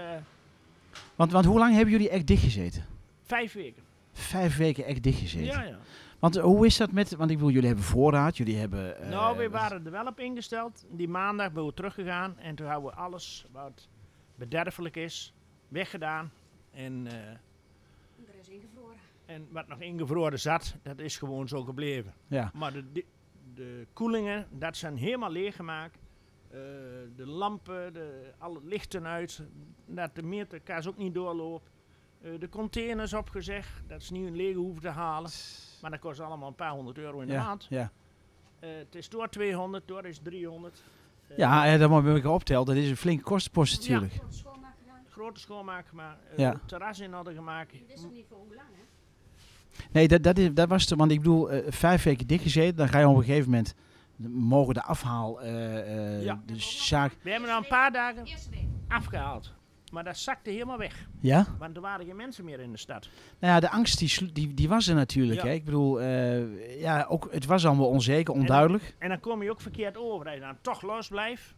want, 1.15 1.31
want 1.31 1.45
hoe 1.45 1.59
lang 1.59 1.73
hebben 1.73 1.91
jullie 1.91 2.09
echt 2.09 2.27
dichtgezeten? 2.27 2.85
vijf 3.23 3.53
weken. 3.53 3.83
Vijf 4.13 4.57
weken 4.57 4.85
echt 4.85 5.03
dichtgezeten. 5.03 5.45
Ja, 5.45 5.61
ja. 5.63 5.77
Want 6.19 6.35
eh, 6.35 6.43
hoe 6.43 6.65
is 6.65 6.77
dat 6.77 6.91
met, 6.91 7.15
want 7.15 7.29
ik 7.31 7.37
bedoel, 7.37 7.51
jullie 7.51 7.67
hebben 7.67 7.85
voorraad, 7.85 8.37
jullie 8.37 8.57
hebben... 8.57 9.01
eh, 9.01 9.09
nou, 9.09 9.37
we 9.37 9.49
waren 9.49 9.85
er 9.85 9.91
wel 9.91 10.05
op 10.05 10.19
ingesteld. 10.19 10.85
Die 10.91 11.07
maandag 11.07 11.51
ben 11.51 11.65
we 11.65 11.73
teruggegaan 11.73 12.37
en 12.39 12.55
toen 12.55 12.67
hebben 12.67 12.89
we 12.89 12.95
alles 12.95 13.45
wat 13.51 13.87
bederfelijk 14.35 14.95
is 14.95 15.33
weggedaan. 15.67 16.31
En, 16.73 17.07
eh, 17.07 17.13
Er 17.13 18.39
is 18.41 18.47
ingevroren. 18.49 18.95
En 19.27 19.47
wat 19.51 19.67
nog 19.67 19.79
ingevroren 19.79 20.39
zat, 20.39 20.75
dat 20.83 20.99
is 20.99 21.17
gewoon 21.17 21.47
zo 21.47 21.63
gebleven. 21.63 22.13
Ja, 22.27 22.51
Maar 22.53 22.73
de, 22.73 22.91
de, 22.91 23.05
de 23.53 23.87
koelingen, 23.93 24.47
dat 24.51 24.77
zijn 24.77 24.97
helemaal 24.97 25.31
leeggemaakt. 25.31 25.97
Eh 26.49 26.57
de 27.15 27.25
lampen, 27.25 27.93
de, 27.93 28.31
alle 28.37 28.59
lichten 28.63 29.05
uit, 29.07 29.41
dat 29.85 30.15
de 30.15 30.23
meterkaas 30.23 30.87
ook 30.87 30.97
niet 30.97 31.13
doorloopt. 31.13 31.69
Eh, 32.21 32.31
de 32.39 32.49
containers 32.49 33.13
opgezegd, 33.13 33.81
dat 33.87 34.03
ze 34.03 34.13
niet 34.13 34.27
een 34.27 34.35
lege 34.35 34.57
hoeven 34.57 34.81
te 34.81 34.89
halen. 34.89 35.31
Maar 35.81 35.91
dat 35.91 35.99
kost 35.99 36.19
allemaal 36.19 36.47
een 36.47 36.55
paar 36.55 36.71
honderd 36.71 36.97
euro 36.97 37.19
in 37.19 37.27
de 37.27 37.33
ja, 37.33 37.43
maand. 37.43 37.65
ja. 37.69 37.91
Eh, 38.59 38.69
het 38.77 38.95
is 38.95 39.09
door 39.09 39.29
200, 39.29 39.87
door 39.87 40.05
is 40.05 40.19
300. 40.23 40.83
Eh, 41.27 41.37
ja, 41.37 41.65
en 41.65 41.79
dat 41.79 41.89
moet 41.89 42.15
ik 42.17 42.25
optellen, 42.25 42.65
dat 42.65 42.75
is 42.75 42.89
een 42.89 42.97
flinke 42.97 43.23
kostenpost 43.23 43.77
natuurlijk. 43.79 44.13
Voor 44.13 44.25
het 44.25 44.35
schoonmaak 44.35 44.75
gedaan. 44.79 45.01
grote 45.09 45.39
schoonmaak 45.39 45.87
gemaakt, 45.87 46.19
eh, 46.31 46.37
Ja. 46.37 46.51
het 46.51 46.67
terras 46.67 46.99
in 46.99 47.13
hadden 47.13 47.33
gemaakt. 47.33 47.71
Dit 47.71 47.81
is 47.87 48.01
nog 48.01 48.11
niet 48.11 48.25
voor 48.29 48.37
hoe 48.37 48.55
lang, 48.55 48.67
hè? 48.71 48.81
Nee, 49.91 50.07
dat, 50.07 50.23
dat, 50.23 50.37
is, 50.37 50.53
dat 50.53 50.69
was 50.69 50.85
het, 50.89 50.99
want 50.99 51.11
ik 51.11 51.17
bedoel, 51.17 51.51
eh, 51.51 51.71
vijf 51.71 52.03
weken 52.03 52.27
dichtgezeten, 52.27 52.75
dan 52.75 52.87
ga 52.89 52.99
je 52.99 53.07
op 53.07 53.17
een 53.17 53.23
gegeven 53.23 53.49
moment, 53.49 53.75
mogen 54.29 54.73
de 54.73 54.83
afhaal, 54.83 55.41
eh, 55.41 56.15
eh, 56.17 56.23
Ja. 56.23 56.41
de 56.45 56.59
zaak... 56.59 57.15
We 57.21 57.29
hebben 57.29 57.49
nou 57.49 57.61
een 57.61 57.69
paar 57.69 57.91
dagen 57.91 58.25
afgehaald. 58.87 59.55
Maar 59.91 60.03
dat 60.03 60.17
zakte 60.17 60.49
helemaal 60.49 60.77
weg. 60.77 61.07
Ja? 61.19 61.45
Want 61.59 61.75
er 61.75 61.81
waren 61.81 62.05
geen 62.05 62.15
mensen 62.15 62.45
meer 62.45 62.59
in 62.59 62.71
de 62.71 62.77
stad. 62.77 63.09
Nou 63.39 63.53
ja, 63.53 63.59
de 63.59 63.69
angst 63.69 63.99
die, 63.99 64.31
die, 64.31 64.53
die 64.53 64.69
was 64.69 64.87
er 64.87 64.95
natuurlijk. 64.95 65.41
Ja. 65.41 65.47
Hè? 65.47 65.53
Ik 65.53 65.65
bedoel, 65.65 66.01
ja, 66.79 67.05
ook, 67.09 67.27
het 67.31 67.45
was 67.45 67.65
allemaal 67.65 67.87
onzeker, 67.87 68.33
onduidelijk. 68.33 68.95
En 68.99 69.09
dan 69.09 69.19
kom 69.19 69.43
je 69.43 69.51
ook 69.51 69.61
verkeerd 69.61 69.97
over. 69.97 70.25
Als 70.25 70.35
je 70.35 70.41
dan 70.41 70.57
toch 70.61 70.81
los 70.81 71.07
blijft, 71.07 71.55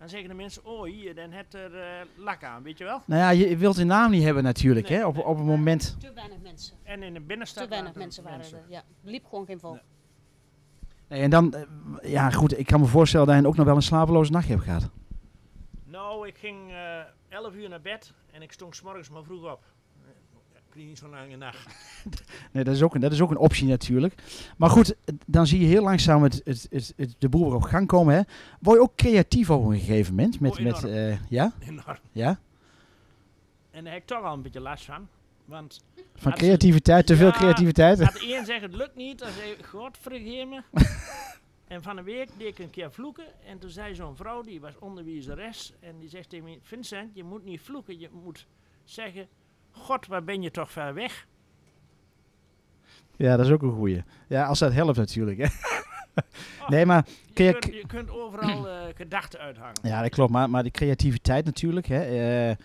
dan 0.00 0.08
zeggen 0.08 0.28
de 0.28 0.34
mensen, 0.34 0.64
oh 0.64 0.84
hier, 0.84 1.14
dan 1.14 1.32
het 1.32 1.54
er 1.54 1.80
eh, 1.80 2.06
lak 2.16 2.44
aan, 2.44 2.62
weet 2.62 2.78
je 2.78 2.84
wel. 2.84 3.02
Nou 3.06 3.20
ja, 3.20 3.30
je 3.30 3.56
wilt 3.56 3.76
de 3.76 3.84
naam 3.84 4.10
niet 4.10 4.22
hebben 4.22 4.42
natuurlijk. 4.42 4.88
Nee, 4.88 4.98
hè? 4.98 5.06
Op, 5.06 5.14
nee. 5.14 5.24
op 5.24 5.36
het 5.36 5.46
moment. 5.46 5.96
Te 6.00 6.12
weinig 6.12 6.38
mensen. 6.42 6.76
En 6.82 7.02
in 7.02 7.14
de 7.14 7.20
binnenstad 7.20 7.62
Te 7.62 7.68
weinig 7.68 7.94
waren 7.94 8.00
er 8.00 8.06
mensen 8.06 8.52
waren 8.52 8.58
er. 8.68 8.72
Ja, 8.74 8.82
liep 9.02 9.24
gewoon 9.24 9.46
geen 9.46 9.60
volk. 9.60 9.74
Nee. 9.74 9.82
Nee, 11.08 11.22
en 11.22 11.30
dan, 11.30 11.54
eh, 11.54 12.12
ja 12.12 12.30
goed, 12.30 12.58
ik 12.58 12.66
kan 12.66 12.80
me 12.80 12.86
voorstellen 12.86 13.26
dat 13.26 13.40
je 13.40 13.46
ook 13.46 13.56
nog 13.56 13.66
wel 13.66 13.76
een 13.76 13.82
slapeloze 13.82 14.32
nacht 14.32 14.48
hebt 14.48 14.62
gehad. 14.62 14.90
Nou, 15.84 16.26
ik 16.26 16.38
ging 16.38 16.70
eh 16.70 17.00
11 17.28 17.54
uur 17.54 17.68
naar 17.68 17.80
bed 17.80 18.12
en 18.30 18.42
ik 18.42 18.52
stond 18.52 18.76
's 18.76 18.82
morgens 18.82 19.08
maar 19.08 19.24
vroeg 19.24 19.52
op. 19.52 19.64
krijg 20.70 20.86
niet 20.86 20.98
zo'n 20.98 21.10
lange 21.10 21.36
nacht. 21.36 21.66
Nee, 22.52 22.64
dat 22.64 22.74
is, 22.74 22.82
ook 22.82 22.94
een, 22.94 23.00
dat 23.00 23.12
is 23.12 23.20
ook 23.20 23.30
een 23.30 23.36
optie 23.38 23.66
natuurlijk. 23.68 24.14
Maar 24.56 24.70
goed, 24.70 24.94
dan 25.26 25.46
zie 25.46 25.60
je 25.60 25.66
heel 25.66 25.82
langzaam 25.82 26.22
het, 26.22 26.40
het, 26.44 26.66
het, 26.70 26.92
het- 26.96 27.14
de 27.18 27.28
boel 27.28 27.44
weer 27.44 27.54
op 27.54 27.62
gang 27.62 27.86
komen. 27.86 28.14
Hè. 28.14 28.20
Word 28.60 28.76
je 28.76 28.82
ook 28.82 28.96
creatief 28.96 29.50
op 29.50 29.64
een 29.64 29.78
gegeven 29.78 30.14
moment? 30.14 30.40
Met, 30.40 30.52
Oh, 30.58 30.58
met, 30.64 30.84
eh, 30.84 31.28
ja? 31.30 31.52
Enorm. 31.60 31.96
ja? 32.12 32.40
En 33.70 33.84
daar 33.84 33.92
heb 33.92 34.02
ik 34.02 34.08
toch 34.08 34.22
al 34.24 34.34
een 34.34 34.42
beetje 34.42 34.60
last 34.60 34.84
van. 34.84 35.08
Want 35.44 35.80
Van 36.14 36.32
creativiteit, 36.32 37.06
te 37.06 37.16
veel 37.16 37.26
Ja, 37.26 37.32
creativiteit? 37.32 38.00
als 38.00 38.12
de 38.12 38.34
een 38.36 38.44
zegt 38.44 38.62
het 38.62 38.74
lukt 38.74 38.96
niet, 38.96 39.18
dan 39.18 39.30
zei 39.30 39.50
ik, 39.50 39.64
God 39.66 39.98
vergeet 40.00 40.48
me. 40.48 40.62
en 41.68 41.82
van 41.82 41.96
een 41.98 42.04
week 42.04 42.28
deed 42.38 42.46
ik 42.48 42.58
een 42.58 42.70
keer 42.70 42.92
vloeken. 42.92 43.24
En 43.46 43.58
toen 43.58 43.70
zei 43.70 43.94
zo'n 43.94 44.16
vrouw, 44.16 44.42
die 44.42 44.60
was 44.60 44.78
onderwijzeres. 44.78 45.72
En 45.80 45.98
die 45.98 46.08
zegt 46.08 46.28
tegen 46.28 46.44
me, 46.44 46.58
Vincent, 46.62 47.10
je 47.14 47.24
moet 47.24 47.44
niet 47.44 47.60
vloeken. 47.60 47.98
Je 47.98 48.08
moet 48.24 48.46
zeggen, 48.84 49.28
God, 49.70 50.06
waar 50.06 50.24
ben 50.24 50.42
je 50.42 50.50
toch 50.50 50.70
ver 50.72 50.94
weg? 50.94 51.26
Ja, 53.16 53.36
dat 53.36 53.46
is 53.46 53.52
ook 53.52 53.62
een 53.62 53.72
goeie. 53.72 54.02
Ja, 54.28 54.44
als 54.44 54.58
dat 54.58 54.72
helpt 54.72 54.96
natuurlijk. 54.96 55.38
Hè. 55.38 55.44
Oh, 56.60 56.68
Nee, 56.68 56.86
maar... 56.86 57.06
Je, 57.26 57.32
kun 57.34 57.44
je- 57.44 57.52
kunt, 57.58 57.74
je 57.74 57.86
kunt 57.86 58.10
overal 58.10 58.68
eh, 58.68 58.94
gedachten 58.94 59.40
uithangen. 59.40 59.74
Ja, 59.82 60.00
dat 60.02 60.10
klopt. 60.10 60.30
Maar, 60.32 60.50
maar 60.50 60.62
die 60.62 60.72
creativiteit 60.72 61.44
natuurlijk, 61.44 61.86
hè, 61.86 62.00
eh, 62.50 62.56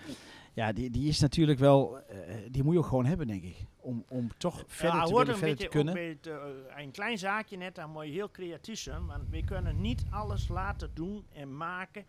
ja, 0.54 0.72
die, 0.74 0.90
die 0.90 1.08
is 1.08 1.20
natuurlijk 1.20 1.60
wel, 1.60 2.00
eh, 2.08 2.18
die 2.52 2.64
moet 2.64 2.74
je 2.74 2.80
ook 2.80 2.86
gewoon 2.86 3.06
hebben, 3.06 3.28
denk 3.28 3.44
ik. 3.44 3.56
Om, 3.80 4.04
om 4.08 4.32
toch 4.38 4.64
verder 4.68 5.00
ja, 5.00 5.06
te 5.06 5.12
willen, 5.14 5.28
een 5.30 5.36
verder 5.38 5.58
te 5.58 5.64
beetje 5.70 5.80
ook 5.80 6.20
kunnen. 6.22 6.84
een 6.84 6.92
klein 6.92 7.18
zaakje 7.18 7.58
net, 7.58 7.76
dan 7.76 7.90
moet 7.90 8.06
je 8.06 8.12
heel 8.12 8.32
creatief 8.32 8.80
zijn. 8.80 9.06
Want 9.06 9.24
we 9.30 9.44
kunnen 9.44 9.82
niet 9.82 10.04
alles 10.10 10.48
laten 10.48 10.90
doen 10.94 11.26
en 11.34 11.58
maken. 11.58 12.06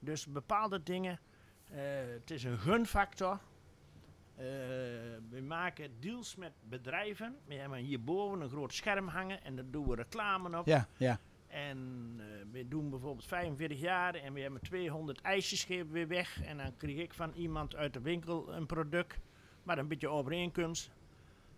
Dus 0.00 0.26
bepaalde 0.26 0.82
dingen, 0.82 1.18
het 2.20 2.30
is 2.30 2.44
een 2.44 2.58
gunfactor. 2.58 3.38
Eh, 4.40 4.46
we 5.30 5.40
maken 5.42 5.90
deals 6.00 6.36
met 6.36 6.52
bedrijven. 6.68 7.36
We 7.46 7.54
hebben 7.54 7.78
hierboven 7.78 8.40
een 8.40 8.48
groot 8.48 8.74
scherm 8.74 9.08
hangen 9.08 9.44
en 9.44 9.56
daar 9.56 9.70
doen 9.70 9.88
we 9.88 9.94
reclame 9.94 10.58
op. 10.58 10.66
Ja, 10.66 10.88
ja, 10.96 11.18
En 11.46 11.78
eh, 12.18 12.24
we 12.52 12.68
doen 12.68 12.90
bijvoorbeeld 12.90 13.26
45 13.26 13.80
jaar 13.80 14.14
en 14.14 14.32
we 14.32 14.40
hebben 14.40 14.60
200 14.60 15.20
ijsjes 15.20 15.64
geven 15.64 15.90
we 15.90 16.06
weg. 16.06 16.42
En 16.42 16.56
dan 16.56 16.76
krijg 16.76 16.96
ik 16.98 17.14
van 17.14 17.32
iemand 17.34 17.76
uit 17.76 17.92
de 17.92 18.00
winkel 18.00 18.52
een 18.54 18.66
product, 18.66 19.18
maar 19.62 19.78
een 19.78 19.88
beetje 19.88 20.08
overeenkomst. 20.08 20.90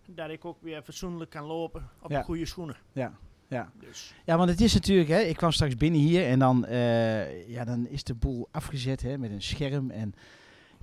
Dat 0.07 0.29
ik 0.29 0.45
ook 0.45 0.61
weer 0.61 0.81
fatsoenlijk 0.81 1.29
kan 1.29 1.43
lopen 1.45 1.89
op 2.01 2.11
Ja. 2.11 2.17
de 2.19 2.25
goede 2.25 2.45
schoenen. 2.45 2.75
ja, 2.91 3.17
ja. 3.47 3.71
Dus 3.79 4.13
Ja, 4.25 4.37
want 4.37 4.49
het 4.49 4.61
is 4.61 4.73
natuurlijk, 4.73 5.09
hè, 5.09 5.19
ik 5.19 5.35
kwam 5.35 5.51
straks 5.51 5.75
binnen 5.77 5.99
hier 6.01 6.25
en 6.27 6.39
dan, 6.39 6.65
eh, 6.65 7.49
ja, 7.49 7.63
dan 7.65 7.87
is 7.87 8.03
de 8.03 8.13
boel 8.13 8.47
afgezet 8.51 9.01
hè, 9.01 9.17
met 9.17 9.31
een 9.31 9.41
scherm. 9.41 9.91
En 9.91 10.13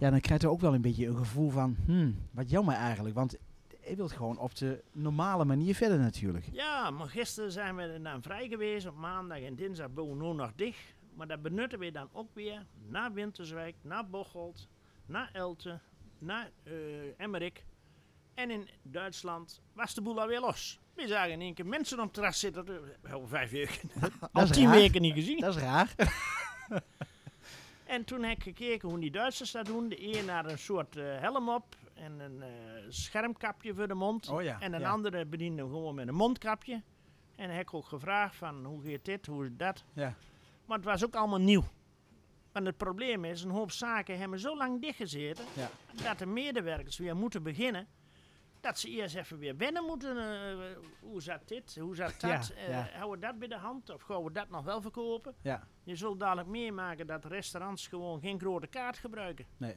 ja, 0.00 0.10
dan 0.10 0.20
krijg 0.20 0.40
je 0.40 0.48
ook 0.48 0.60
wel 0.60 0.74
een 0.74 0.80
beetje 0.82 1.06
een 1.06 1.16
gevoel 1.16 1.50
van, 1.50 1.76
hmm, 1.86 2.16
wat 2.30 2.50
jammer 2.50 2.74
eigenlijk. 2.74 3.14
Want 3.14 3.36
je 3.88 3.96
wilt 3.96 4.12
gewoon 4.12 4.38
op 4.38 4.54
de 4.56 4.82
normale 4.92 5.44
manier 5.44 5.74
verder 5.74 5.98
natuurlijk. 5.98 6.44
ja, 6.52 6.90
maar 6.90 7.08
gisteren 7.08 7.52
zijn 7.52 7.76
we 7.76 8.00
dan 8.02 8.22
vrij 8.22 8.48
geweest. 8.48 8.86
Op 8.86 8.96
maandag 8.96 9.38
en 9.40 9.54
dinsdag 9.54 9.90
boven 9.92 10.18
nu 10.18 10.32
nog 10.34 10.52
dicht. 10.56 10.94
Maar 11.14 11.26
dat 11.26 11.42
benutten 11.42 11.78
we 11.78 11.90
dan 11.90 12.08
ook 12.12 12.28
weer 12.34 12.66
naar 12.88 13.12
Winterswijk, 13.12 13.74
naar 13.82 14.06
Bocholt, 14.08 14.68
naar 15.06 15.30
Elten, 15.32 15.80
naar 16.18 16.50
eh 16.62 16.72
Emmerik. 17.16 17.64
En 18.34 18.50
in 18.50 18.68
Duitsland 18.82 19.60
was 19.72 19.94
de 19.94 20.00
boel 20.02 20.20
alweer 20.20 20.40
los. 20.40 20.80
We 20.94 21.06
zagen 21.08 21.30
in 21.32 21.40
één 21.40 21.54
keer 21.54 21.66
mensen 21.66 21.98
op 21.98 22.04
het 22.04 22.14
terras 22.14 22.38
zitten. 22.40 22.66
eh, 23.02 23.12
Al 23.12 23.26
vijf 23.26 23.50
weken. 23.50 23.90
Al 24.32 24.46
tien 24.46 24.64
raar. 24.64 24.74
weken 24.74 25.00
niet 25.02 25.14
gezien. 25.14 25.40
Dat 25.40 25.56
is 25.56 25.62
raar. 25.62 25.94
En 27.90 28.04
toen 28.04 28.22
heb 28.22 28.36
ik 28.36 28.42
gekeken 28.42 28.88
hoe 28.88 28.98
die 28.98 29.10
Duitsers 29.10 29.50
dat 29.50 29.66
doen. 29.66 29.88
De 29.88 30.18
een 30.18 30.28
had 30.28 30.50
een 30.50 30.58
soort 30.58 30.96
eh, 30.96 31.04
helm 31.18 31.48
op 31.48 31.76
en 31.94 32.20
een 32.20 32.42
eh, 32.42 32.48
schermkapje 32.88 33.74
voor 33.74 33.88
de 33.88 33.94
mond. 33.94 34.28
Oh 34.28 34.42
ja, 34.42 34.60
en 34.60 34.72
een 34.72 34.80
ja. 34.80 34.90
andere 34.90 35.26
bediende 35.26 35.62
gewoon 35.62 35.94
met 35.94 36.08
een 36.08 36.14
mondkapje. 36.14 36.82
En 37.36 37.46
dan 37.46 37.56
heb 37.56 37.62
ik 37.62 37.74
ook 37.74 37.86
gevraagd 37.86 38.36
van 38.36 38.64
hoe 38.64 38.90
gaat 38.90 39.04
dit, 39.04 39.26
hoe 39.26 39.44
is 39.44 39.50
dat. 39.56 39.84
Ja. 39.92 40.14
Maar 40.64 40.76
het 40.76 40.86
was 40.86 41.04
ook 41.04 41.14
allemaal 41.14 41.40
nieuw. 41.40 41.64
Want 42.52 42.66
het 42.66 42.76
probleem 42.76 43.24
is, 43.24 43.42
een 43.42 43.50
hoop 43.50 43.70
zaken 43.70 44.18
hebben 44.18 44.40
zo 44.40 44.56
lang 44.56 44.80
dichtgezeten... 44.80 45.44
Dat 46.02 46.18
de 46.18 46.26
medewerkers 46.26 46.98
weer 46.98 47.16
moeten 47.16 47.42
beginnen... 47.42 47.86
dat 48.60 48.78
ze 48.78 48.88
eerst 48.88 49.14
even 49.16 49.38
weer 49.38 49.56
wennen 49.56 49.84
moeten. 49.84 50.16
eh, 50.18 50.76
hoe 51.00 51.22
zat 51.22 51.48
dit, 51.48 51.76
hoe 51.80 51.94
zat 51.94 52.20
dat? 52.20 52.52
Ja, 52.56 52.88
Eh. 52.88 52.94
Houden 52.96 53.20
we 53.20 53.26
dat 53.26 53.38
bij 53.38 53.48
de 53.48 53.56
hand 53.56 53.90
of 53.90 54.02
gaan 54.02 54.24
we 54.24 54.32
dat 54.32 54.48
nog 54.50 54.64
wel 54.64 54.80
verkopen? 54.80 55.34
Ja, 55.42 55.66
Je 55.82 55.96
zult 55.96 56.20
dadelijk 56.20 56.48
meemaken 56.48 57.06
dat 57.06 57.24
restaurants 57.24 57.86
gewoon 57.86 58.20
geen 58.20 58.38
grote 58.40 58.66
kaart 58.66 58.98
gebruiken. 58.98 59.46
nee. 59.56 59.74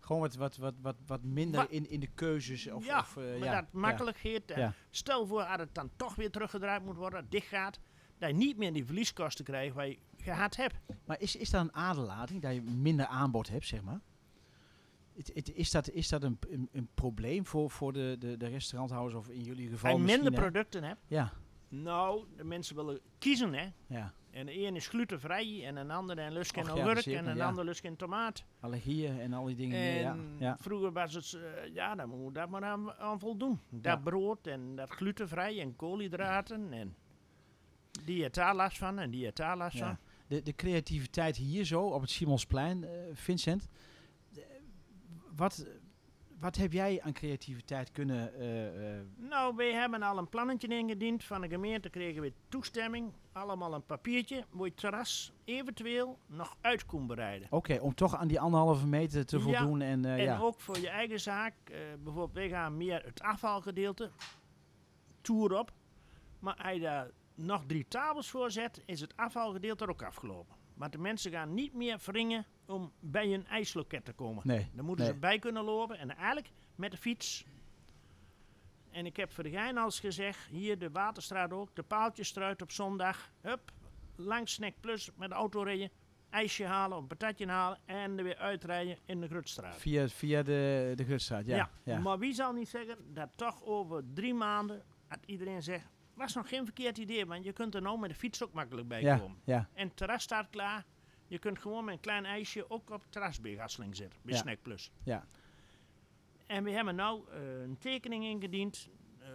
Gewoon 0.00 0.20
wat, 0.22 0.36
wat, 0.36 0.56
wat, 0.56 0.74
wat, 0.82 0.96
wat 1.06 1.22
minder 1.22 1.66
in, 1.70 1.90
in 1.90 2.00
de 2.00 2.06
keuzes. 2.14 2.66
Of, 2.70 2.84
ja, 2.86 2.98
of, 2.98 3.16
eh, 3.16 3.22
maar 3.24 3.38
ja, 3.48 3.60
dat 3.60 3.72
makkelijk 3.72 4.16
gaat. 4.16 4.42
Ja. 4.56 4.72
Stel 4.90 5.26
voor 5.26 5.40
dat 5.48 5.58
het 5.58 5.74
dan 5.74 5.90
toch 5.96 6.14
weer 6.14 6.30
teruggedraaid 6.30 6.84
moet 6.84 6.96
worden, 6.96 7.26
dicht 7.28 7.46
gaat. 7.46 7.80
Dat 8.18 8.28
je 8.30 8.34
niet 8.36 8.56
meer 8.56 8.72
die 8.72 8.84
verlieskosten 8.84 9.44
krijgt 9.44 9.74
waar 9.74 9.86
je 9.86 9.98
gehad 10.16 10.56
hebt. 10.56 10.74
Maar 11.04 11.20
is, 11.20 11.36
is 11.36 11.50
dat 11.50 11.60
een 11.60 11.74
aderlating, 11.74 12.42
dat 12.42 12.54
je 12.54 12.62
minder 12.62 13.06
aanbod 13.06 13.48
hebt, 13.48 13.66
zeg 13.66 13.82
maar? 13.82 14.00
Het, 15.16 15.30
het, 15.34 15.54
is 15.54 15.70
dat, 15.70 15.90
is 15.90 16.08
dat 16.08 16.22
een, 16.22 16.38
een, 16.50 16.68
een 16.72 16.88
probleem 16.94 17.46
voor, 17.46 17.70
voor 17.70 17.92
de, 17.92 18.16
de, 18.18 18.36
de 18.36 18.46
restauranthouders 18.46 19.14
of 19.14 19.28
in 19.28 19.42
jullie 19.42 19.68
geval 19.68 19.96
je 19.96 20.02
minder 20.02 20.32
hè? 20.32 20.38
producten 20.38 20.82
hebt. 20.84 21.00
Ja, 21.06 21.32
Nou, 21.68 22.24
de 22.36 22.44
mensen 22.44 22.76
willen 22.76 23.00
kiezen 23.18 23.52
hè. 23.52 23.68
ja. 23.86 24.14
En 24.30 24.46
de 24.46 24.66
een 24.66 24.76
is 24.76 24.88
glutenvrij 24.88 25.66
en 25.66 25.76
een 25.76 25.90
ander 25.90 26.18
en 26.18 26.32
lust 26.32 26.56
Och, 26.56 26.76
ja, 26.76 27.00
zeker, 27.00 27.18
en 27.18 27.26
een 27.26 27.36
ja. 27.36 27.46
ander 27.46 27.64
lust 27.64 27.80
geen 27.80 27.96
tomaat. 27.96 28.44
Allergieën 28.60 29.20
en 29.20 29.32
al 29.32 29.44
die 29.44 29.56
dingen. 29.56 30.04
En 30.04 30.36
ja. 30.38 30.56
vroeger 30.60 30.92
was 30.92 31.14
het, 31.14 31.32
eh, 31.34 31.74
ja, 31.74 31.94
dan 31.94 32.08
moet 32.08 32.34
dat 32.34 32.48
maar 32.48 32.64
aan, 32.64 32.92
aan 32.92 33.18
voldoen. 33.18 33.60
Dat 33.70 34.02
brood 34.02 34.46
en 34.46 34.76
dat 34.76 34.90
glutenvrij 34.90 35.60
en 35.60 35.76
koolhydraten 35.76 36.72
en 36.72 36.94
die 38.04 38.20
heeft 38.20 38.34
daar 38.34 38.54
last 38.54 38.78
van 38.78 38.98
en 38.98 39.10
die 39.10 39.24
heeft 39.24 39.36
daar 39.36 39.56
last 39.56 39.78
van. 39.78 39.98
De, 40.26 40.42
de 40.42 40.54
creativiteit 40.54 41.36
hier 41.36 41.64
zo 41.64 41.82
op 41.82 42.00
het 42.00 42.10
Simonsplein, 42.10 42.84
eh, 42.84 42.90
Vincent. 43.12 43.68
Wat, 45.36 45.66
wat 46.38 46.56
heb 46.56 46.72
jij 46.72 47.02
aan 47.02 47.12
creativiteit 47.12 47.92
kunnen... 47.92 48.34
eh, 48.34 48.96
eh, 48.98 49.06
Nou, 49.16 49.56
wij 49.56 49.72
hebben 49.72 50.02
al 50.02 50.18
een 50.18 50.28
plannetje 50.28 50.68
ingediend. 50.68 51.24
Van 51.24 51.40
de 51.40 51.48
gemeente 51.48 51.90
kregen 51.90 52.22
we 52.22 52.32
toestemming. 52.48 53.12
Allemaal 53.32 53.74
een 53.74 53.86
papiertje. 53.86 54.44
Je 54.52 54.62
het 54.62 54.76
terras 54.76 55.32
eventueel 55.44 56.18
nog 56.26 56.56
uit 56.60 56.86
kon 56.86 57.06
bereiden. 57.06 57.48
Oké, 57.50 57.78
om 57.80 57.94
toch 57.94 58.16
aan 58.16 58.28
die 58.28 58.40
anderhalve 58.40 58.86
meter 58.86 59.26
te 59.26 59.38
Ja, 59.38 59.42
voldoen. 59.42 59.80
En, 59.80 60.04
eh, 60.04 60.12
en 60.12 60.22
ja. 60.22 60.38
ook 60.38 60.60
voor 60.60 60.78
je 60.78 60.88
eigen 60.88 61.20
zaak. 61.20 61.54
bijvoorbeeld, 62.02 62.32
wij 62.32 62.48
gaan 62.48 62.76
meer 62.76 63.02
het 63.04 63.22
afvalgedeelte 63.22 64.10
toer 65.20 65.58
op. 65.58 65.72
Maar 66.38 66.54
als 66.54 66.72
je 66.72 66.80
daar 66.80 67.10
nog 67.34 67.64
drie 67.66 67.88
tafels 67.88 68.30
voor 68.30 68.50
zet, 68.50 68.82
is 68.86 69.00
het 69.00 69.16
afvalgedeelte 69.16 69.84
er 69.84 69.90
ook 69.90 70.02
afgelopen. 70.02 70.56
Want 70.74 70.92
de 70.92 70.98
mensen 70.98 71.30
gaan 71.30 71.54
niet 71.54 71.74
meer 71.74 71.98
wringen 72.04 72.46
om 72.66 72.92
bij 73.00 73.34
een 73.34 73.46
ijsloket 73.46 74.04
te 74.04 74.12
komen. 74.12 74.42
Nee, 74.46 74.68
Daar 74.72 74.84
moeten 74.84 75.04
nee. 75.04 75.14
ze 75.14 75.20
bij 75.20 75.38
kunnen 75.38 75.64
lopen 75.64 75.98
en 75.98 76.16
eigenlijk 76.16 76.50
met 76.74 76.90
de 76.90 76.96
fiets. 76.96 77.44
En 78.90 79.06
ik 79.06 79.16
heb 79.16 79.32
voor 79.32 79.44
de 79.44 79.50
gein 79.50 79.78
als 79.78 80.00
gezegd, 80.00 80.46
hier 80.46 80.78
de 80.78 80.90
Waterstraat 80.90 81.52
ook, 81.52 81.74
de 81.74 81.82
paaltjesstruit 81.82 82.62
op 82.62 82.70
zondag. 82.70 83.30
Hup, 83.40 83.72
langs 84.16 84.52
Snack 84.52 84.74
Plus 84.80 85.10
met 85.16 85.28
de 85.28 85.34
auto 85.34 85.62
rijden, 85.62 85.90
ijsje 86.30 86.64
halen, 86.64 86.98
een 86.98 87.06
patatje 87.06 87.46
halen 87.46 87.78
en 87.84 88.18
er 88.18 88.24
weer 88.24 88.36
uitrijden 88.36 88.98
in 89.04 89.20
de 89.20 89.28
Grutstraat. 89.28 89.76
Via, 89.76 90.08
via 90.08 90.42
de, 90.42 90.92
de 90.94 91.04
Gutstraat, 91.04 91.46
ja. 91.46 91.70
ja. 91.84 91.98
maar 91.98 92.18
wie 92.18 92.34
zal 92.34 92.52
niet 92.52 92.68
zeggen 92.68 93.14
dat 93.14 93.28
toch 93.36 93.62
over 93.62 94.04
drie 94.14 94.34
maanden, 94.34 94.82
dat 95.08 95.18
iedereen 95.26 95.62
zegt, 95.62 95.86
was 96.14 96.34
nog 96.34 96.48
geen 96.48 96.64
verkeerd 96.64 96.98
idee, 96.98 97.26
want 97.26 97.44
je 97.44 97.52
kunt 97.52 97.74
er 97.74 97.82
nou 97.82 97.98
met 97.98 98.10
de 98.10 98.16
fiets 98.16 98.42
ook 98.42 98.52
makkelijk 98.52 98.88
bij 98.88 99.00
ja, 99.02 99.18
komen. 99.18 99.38
ja. 99.44 99.68
En 99.72 99.86
het 99.86 99.96
terras 99.96 100.22
staat 100.22 100.50
klaar. 100.50 100.84
Je 101.26 101.38
kunt 101.38 101.58
gewoon 101.58 101.84
met 101.84 101.94
een 101.94 102.00
klein 102.00 102.24
ijsje 102.24 102.70
ook 102.70 102.90
op 102.90 103.00
het 103.02 103.12
terras 103.12 103.40
bij 103.40 103.54
Gasseling 103.54 103.96
zitten, 103.96 104.18
bij 104.22 104.34
Ja. 104.34 104.40
Snack 104.40 104.62
Plus. 104.62 104.90
Ja. 105.02 105.26
En 106.46 106.64
we 106.64 106.70
hebben 106.70 106.94
nou 106.94 107.22
eh, 107.30 107.60
een 107.62 107.78
tekening 107.78 108.24
ingediend. 108.24 108.88
Eh, 109.18 109.28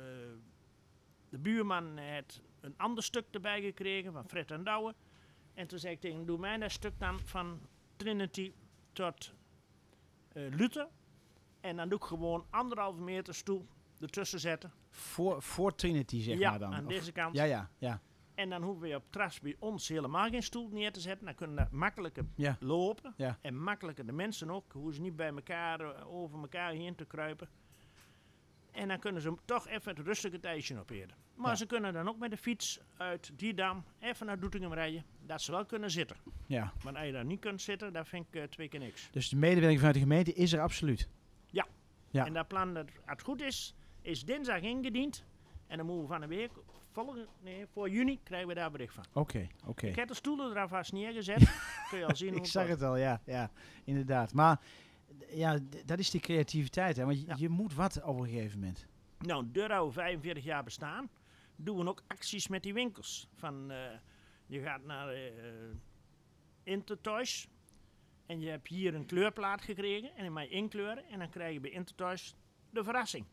de 1.29 1.37
buurman 1.37 1.97
heeft 1.97 2.41
een 2.59 2.73
ander 2.77 3.03
stuk 3.03 3.25
erbij 3.31 3.61
gekregen 3.61 4.11
van 4.13 4.27
Fred 4.29 4.51
en 4.51 4.63
Douwe. 4.63 4.95
En 5.53 5.67
toen 5.67 5.79
zei 5.79 5.93
ik 5.93 5.99
tegen 5.99 6.17
hem, 6.17 6.25
doe 6.25 6.37
mij 6.37 6.57
dat 6.57 6.71
stuk 6.71 6.93
dan 6.99 7.19
van 7.19 7.59
Trinity 7.95 8.53
tot 8.93 9.33
eh 10.33 10.43
Luther. 10.49 10.87
En 11.59 11.75
dan 11.75 11.89
doe 11.89 11.97
ik 11.99 12.03
gewoon 12.05 12.45
anderhalve 12.49 13.01
meter 13.01 13.35
stoel 13.35 13.67
ertussen 13.99 14.39
zetten. 14.39 14.71
Voor, 14.89 15.41
voor 15.41 15.75
Trinity, 15.75 16.21
zeg 16.21 16.37
ja, 16.37 16.49
maar 16.49 16.59
dan. 16.59 16.73
aan 16.73 16.85
Of- 16.85 16.91
deze 16.91 17.11
kant. 17.11 17.35
ja, 17.35 17.43
ja, 17.43 17.69
ja. 17.77 18.01
En 18.39 18.49
dan 18.49 18.61
hoeven 18.63 18.89
we 18.89 18.95
op 18.95 19.03
terras 19.09 19.39
bij 19.39 19.55
ons 19.59 19.87
helemaal 19.87 20.29
geen 20.29 20.43
stoel 20.43 20.69
neer 20.71 20.91
te 20.91 20.99
zetten. 20.99 21.25
Dan 21.25 21.35
kunnen 21.35 21.55
we 21.55 21.75
makkelijker 21.75 22.25
Ja. 22.35 22.57
lopen. 22.59 23.13
Ja. 23.17 23.37
En 23.41 23.57
makkelijker 23.61 24.05
de 24.05 24.11
mensen 24.11 24.49
ook. 24.51 24.71
Hoe 24.73 24.93
ze 24.93 25.01
niet 25.01 25.15
bij 25.15 25.27
elkaar, 25.27 25.79
eh, 25.79 26.13
over 26.15 26.39
elkaar 26.39 26.71
heen 26.71 26.95
te 26.95 27.05
kruipen. 27.05 27.49
En 28.71 28.87
dan 28.87 28.99
kunnen 28.99 29.21
ze 29.21 29.33
toch 29.45 29.67
even 29.67 29.95
het 29.95 30.05
rustige 30.05 30.39
ijsje 30.41 30.79
opeten. 30.79 31.17
Maar 31.35 31.49
Ja. 31.49 31.55
ze 31.55 31.65
kunnen 31.65 31.93
dan 31.93 32.09
ook 32.09 32.17
met 32.19 32.31
de 32.31 32.37
fiets 32.37 32.79
uit 32.97 33.31
die 33.35 33.53
dam 33.53 33.83
even 33.99 34.25
naar 34.25 34.39
Doetinchem 34.39 34.73
rijden. 34.73 35.03
Dat 35.25 35.41
ze 35.41 35.51
wel 35.51 35.65
kunnen 35.65 35.91
zitten. 35.91 36.17
ja. 36.47 36.73
Maar 36.83 36.93
als 36.95 37.05
je 37.05 37.11
daar 37.11 37.25
niet 37.25 37.39
kunt 37.39 37.61
zitten, 37.61 37.93
dan 37.93 38.05
vind 38.05 38.25
ik 38.27 38.35
eh, 38.41 38.43
twee 38.47 38.67
keer 38.67 38.79
niks. 38.79 39.09
Dus 39.11 39.29
de 39.29 39.35
medewerking 39.35 39.77
vanuit 39.77 39.95
de 39.95 40.01
gemeente 40.01 40.33
is 40.33 40.53
er 40.53 40.61
absoluut. 40.61 41.09
Ja. 41.47 41.67
Ja. 42.09 42.25
En 42.25 42.33
dat 42.33 42.47
plan, 42.47 42.73
dat, 42.73 42.85
als 42.85 42.99
het 43.05 43.21
goed 43.21 43.41
is, 43.41 43.75
is 44.01 44.25
dinsdag 44.25 44.61
ingediend. 44.61 45.23
En 45.67 45.77
dan 45.77 45.85
moeten 45.85 46.03
we 46.07 46.11
van 46.11 46.21
de 46.21 46.27
week, 46.27 46.51
volgende, 46.91 47.27
nee, 47.41 47.65
voor 47.67 47.89
juni, 47.89 48.19
krijgen 48.23 48.47
we 48.47 48.53
daar 48.53 48.71
bericht 48.71 48.93
van. 48.93 49.03
Oké, 49.13 49.47
oké. 49.65 49.87
Ik 49.87 49.95
heb 49.95 50.07
de 50.07 50.13
stoelen 50.13 50.51
er 50.51 50.61
alvast 50.61 50.91
neergezet. 50.91 51.39
Kun 51.89 51.99
je 51.99 52.05
al 52.05 52.15
zien 52.15 52.29
hoe 52.29 52.37
Ik 52.37 52.45
zag 52.45 52.67
het 52.67 52.81
al, 52.81 52.97
ja, 52.97 53.21
ja, 53.25 53.51
inderdaad. 53.83 54.33
Maar 54.33 54.59
ja, 55.29 55.59
dat 55.85 55.99
is 55.99 56.09
die 56.09 56.21
creativiteit, 56.21 56.97
hè? 56.97 57.05
Want 57.05 57.21
je, 57.21 57.33
je 57.35 57.49
moet 57.49 57.73
wat 57.73 58.03
op 58.03 58.19
een 58.19 58.25
gegeven 58.25 58.59
moment. 58.59 58.87
Nou, 59.19 59.51
Durro 59.51 59.89
45 59.89 60.43
jaar 60.43 60.63
bestaan, 60.63 61.09
doen 61.55 61.77
we 61.77 61.87
ook 61.87 62.03
acties 62.07 62.47
met 62.47 62.63
die 62.63 62.73
winkels. 62.73 63.27
Van, 63.35 63.71
uh, 63.71 63.77
je 64.45 64.61
gaat 64.61 64.83
naar 64.83 65.13
uh, 65.15 65.21
Intertoys 66.63 67.47
en 68.25 68.39
je 68.39 68.49
hebt 68.49 68.67
hier 68.67 68.95
een 68.95 69.05
kleurplaat 69.05 69.61
gekregen 69.61 70.15
en 70.15 70.25
in 70.25 70.33
mij 70.33 70.47
inkleuren 70.47 71.05
en 71.05 71.19
dan 71.19 71.29
krijg 71.29 71.53
je 71.53 71.59
bij 71.59 71.71
Intertoys 71.71 72.35
de 72.69 72.83
verrassing. 72.83 73.25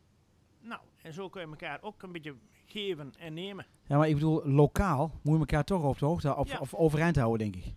Nou, 0.60 0.80
en 1.02 1.12
zo 1.12 1.28
kun 1.28 1.40
je 1.40 1.46
elkaar 1.46 1.82
ook 1.82 2.02
een 2.02 2.12
beetje 2.12 2.34
geven 2.66 3.12
en 3.18 3.34
nemen. 3.34 3.66
Ja, 3.86 3.96
maar 3.96 4.08
ik 4.08 4.14
bedoel, 4.14 4.46
lokaal 4.46 5.10
moet 5.22 5.34
je 5.34 5.40
elkaar 5.40 5.64
toch 5.64 5.82
op 5.82 5.98
de 5.98 6.06
hoogte 6.06 6.36
of, 6.36 6.48
ja. 6.48 6.58
of 6.58 6.74
overeind 6.74 7.16
houden, 7.16 7.50
denk 7.52 7.64
ik. 7.64 7.72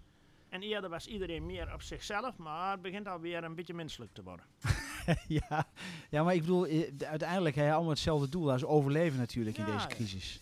En 0.49 0.61
eerder 0.61 0.89
was 0.89 1.07
iedereen 1.07 1.45
meer 1.45 1.73
op 1.73 1.81
zichzelf, 1.81 2.37
maar 2.37 2.71
het 2.71 2.81
begint 2.81 3.07
alweer 3.07 3.43
een 3.43 3.55
beetje 3.55 3.73
menselijk 3.73 4.13
te 4.13 4.23
worden. 4.23 4.45
ja. 5.47 5.67
ja, 6.09 6.23
maar 6.23 6.33
ik 6.33 6.41
bedoel, 6.41 6.65
eh, 6.65 6.89
uiteindelijk 6.99 7.55
heb 7.55 7.65
je 7.65 7.71
allemaal 7.71 7.89
hetzelfde 7.89 8.29
doel 8.29 8.51
als 8.51 8.65
overleven 8.65 9.19
natuurlijk 9.19 9.57
in 9.57 9.65
deze 9.65 9.87
crisis. 9.87 10.39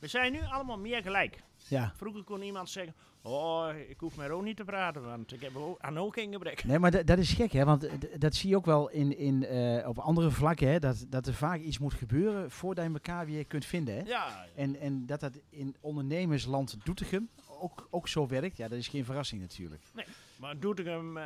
We 0.00 0.06
zijn 0.06 0.32
nu 0.32 0.40
allemaal 0.42 0.78
meer 0.78 1.02
gelijk. 1.02 1.42
Ja. 1.68 1.92
Vroeger 1.96 2.24
kon 2.24 2.42
iemand 2.42 2.70
zeggen, 2.70 2.94
oh, 3.22 3.68
ik 3.88 4.00
hoef 4.00 4.16
met 4.16 4.30
ook 4.30 4.42
niet 4.42 4.56
te 4.56 4.64
praten, 4.64 5.04
want 5.04 5.32
ik 5.32 5.40
heb 5.40 5.52
aan 5.78 5.98
ook 5.98 6.14
geen 6.14 6.32
gebrek. 6.32 6.64
Nee, 6.64 6.78
maar 6.78 7.04
dat 7.04 7.18
is 7.18 7.32
gek, 7.32 7.52
hè? 7.52 7.64
Want 7.64 7.88
dat 8.18 8.34
zie 8.34 8.48
je 8.48 8.56
ook 8.56 8.64
wel 8.64 8.90
in, 8.90 9.18
in, 9.18 9.42
uh, 9.42 9.88
op 9.88 9.98
andere 9.98 10.30
vlakken, 10.30 10.68
hè? 10.68 10.78
Dat, 10.78 11.06
dat 11.08 11.26
er 11.26 11.34
vaak 11.34 11.60
iets 11.60 11.78
moet 11.78 11.94
gebeuren 11.94 12.50
voordat 12.50 12.84
je 12.84 12.92
elkaar 12.92 13.26
weer 13.26 13.46
kunt 13.46 13.64
vinden, 13.64 13.94
hè? 13.94 14.02
Ja. 14.02 14.46
En, 14.54 14.76
en 14.76 15.06
dat 15.06 15.20
dat 15.20 15.40
in 15.50 15.76
ondernemersland 15.80 16.76
Doetinchem 16.84 17.28
ook, 17.48 17.88
ook 17.90 18.08
zo 18.08 18.26
werkt, 18.26 18.56
ja, 18.56 18.68
dat 18.68 18.78
is 18.78 18.88
geen 18.88 19.04
verrassing 19.04 19.40
natuurlijk. 19.40 19.82
Nee, 19.94 20.06
maar 20.36 20.58
Doetinchem, 20.58 21.16
uh, 21.16 21.24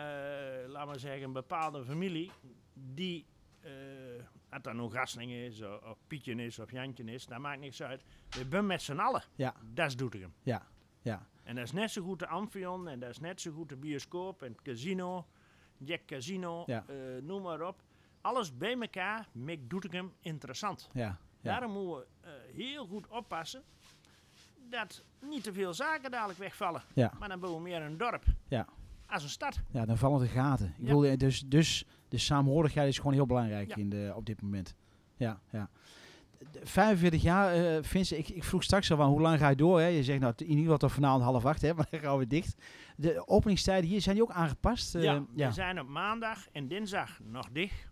laat 0.66 0.86
maar 0.86 0.98
zeggen, 0.98 1.22
een 1.22 1.32
bepaalde 1.32 1.84
familie 1.84 2.30
die... 2.74 3.26
Uh, 3.64 3.70
dat 4.48 4.72
nou 4.72 4.90
Gasling 4.90 5.32
is, 5.32 5.62
of, 5.62 5.82
of 5.82 5.98
Pietje 6.06 6.34
is, 6.34 6.58
of 6.58 6.70
Jantje 6.70 7.04
is, 7.04 7.26
dat 7.26 7.38
maakt 7.38 7.60
niks 7.60 7.82
uit. 7.82 8.04
We 8.30 8.46
zijn 8.50 8.66
met 8.66 8.82
z'n 8.82 8.98
allen. 8.98 9.22
Ja. 9.34 9.54
Dat 9.74 9.86
is 9.86 9.96
Doetinchem. 9.96 10.32
Ja, 10.42 10.66
ja. 11.02 11.26
En 11.42 11.54
dat 11.54 11.64
is 11.64 11.72
net 11.72 11.90
zo 11.90 12.02
goed 12.02 12.18
de 12.18 12.26
Amphion, 12.26 12.88
en 12.88 13.00
dat 13.00 13.10
is 13.10 13.20
net 13.20 13.40
zo 13.40 13.52
goed 13.52 13.68
de 13.68 13.76
bioscoop, 13.76 14.42
en 14.42 14.52
het 14.52 14.62
casino, 14.62 15.26
Jack 15.76 16.00
Casino, 16.06 16.62
ja. 16.66 16.84
uh, 16.90 17.22
noem 17.22 17.42
maar 17.42 17.62
op. 17.62 17.82
Alles 18.20 18.56
bij 18.56 18.78
elkaar 18.80 19.28
maakt 19.32 19.70
Doetinchem 19.70 20.12
interessant. 20.20 20.88
Ja, 20.92 21.02
ja. 21.02 21.18
Daarom 21.40 21.72
moeten 21.72 22.06
we 22.20 22.28
uh, 22.28 22.54
heel 22.54 22.86
goed 22.86 23.06
oppassen 23.06 23.62
dat 24.70 25.04
niet 25.20 25.42
te 25.42 25.52
veel 25.52 25.74
zaken 25.74 26.10
dadelijk 26.10 26.38
wegvallen. 26.38 26.82
Ja. 26.94 27.12
Maar 27.18 27.28
dan 27.28 27.40
bouwen 27.40 27.62
we 27.62 27.68
meer 27.68 27.82
een 27.82 27.96
dorp. 27.96 28.24
Ja. 28.48 28.66
Als 29.06 29.22
een 29.22 29.28
stad. 29.28 29.60
Ja, 29.70 29.84
dan 29.84 29.98
vallen 29.98 30.20
de 30.20 30.26
gaten. 30.26 30.74
Ik 30.78 31.04
ja. 31.04 31.16
dus, 31.16 31.40
dus 31.40 31.84
de 32.08 32.18
saamhorigheid 32.18 32.88
is 32.88 32.96
gewoon 32.96 33.12
heel 33.12 33.26
belangrijk 33.26 33.76
in 33.76 33.88
de, 33.88 34.12
op 34.16 34.26
dit 34.26 34.42
moment. 34.42 34.74
Ja, 35.16 35.40
ja. 35.50 35.70
45 36.62 37.22
jaar, 37.22 37.56
uh, 37.56 37.78
Vince, 37.82 38.18
ik, 38.18 38.28
ik, 38.28 38.44
vroeg 38.44 38.62
straks 38.62 38.90
al, 38.92 39.06
hoe 39.06 39.20
lang 39.20 39.38
ga 39.38 39.48
je 39.48 39.56
door? 39.56 39.80
Hè? 39.80 39.86
Je 39.86 40.04
zegt 40.04 40.20
nou, 40.20 40.32
in 40.36 40.46
ieder 40.46 40.62
geval 40.62 40.78
tot 40.78 40.92
vanavond 40.92 41.22
half 41.22 41.44
acht, 41.44 41.62
hè? 41.62 41.74
maar 41.74 41.86
dan 41.90 42.00
gaan 42.00 42.18
we 42.18 42.26
dicht. 42.26 42.56
De 42.96 43.28
openingstijden 43.28 43.90
hier, 43.90 44.00
zijn 44.00 44.14
die 44.14 44.24
ook 44.24 44.30
aangepast? 44.30 44.94
Uh, 44.94 45.02
ja, 45.02 45.24
ja, 45.34 45.46
we 45.46 45.54
zijn 45.54 45.80
op 45.80 45.88
maandag 45.88 46.48
en 46.52 46.68
dinsdag 46.68 47.20
nog 47.24 47.48
dicht. 47.52 47.88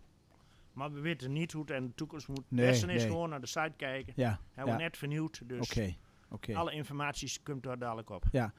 Maar 0.73 0.93
we 0.93 0.99
weten 0.99 1.33
niet 1.33 1.51
hoe 1.51 1.61
het 1.61 1.71
in 1.71 1.85
de 1.85 1.95
toekomst 1.95 2.27
moet. 2.27 2.43
Nee, 2.47 2.69
is 2.69 3.03
gewoon 3.03 3.29
naar 3.29 3.41
de 3.41 3.47
site 3.47 3.73
kijken. 3.77 4.13
Ja, 4.15 4.39
Hebben 4.53 4.75
we 4.75 4.81
net 4.81 4.97
vernieuwd, 4.97 5.41
dus 5.45 5.71
okay, 5.71 5.97
okay. 6.29 6.55
alle 6.55 6.71
informatie 6.71 7.39
komt 7.43 7.63
daar 7.63 7.77
dadelijk 7.77 8.09
op. 8.09 8.23
Ja. 8.31 8.53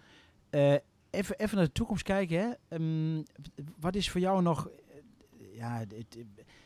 Uh, 0.51 0.75
even, 1.11 1.39
even 1.39 1.57
naar 1.57 1.67
de 1.67 1.73
toekomst 1.73 2.03
kijken. 2.03 2.39
Hè. 2.39 2.77
Um, 2.77 3.23
wat 3.81 3.95
is 3.95 4.11
voor 4.11 4.21
jou 4.21 4.43
nog... 4.43 4.69
Ja, 5.59 5.85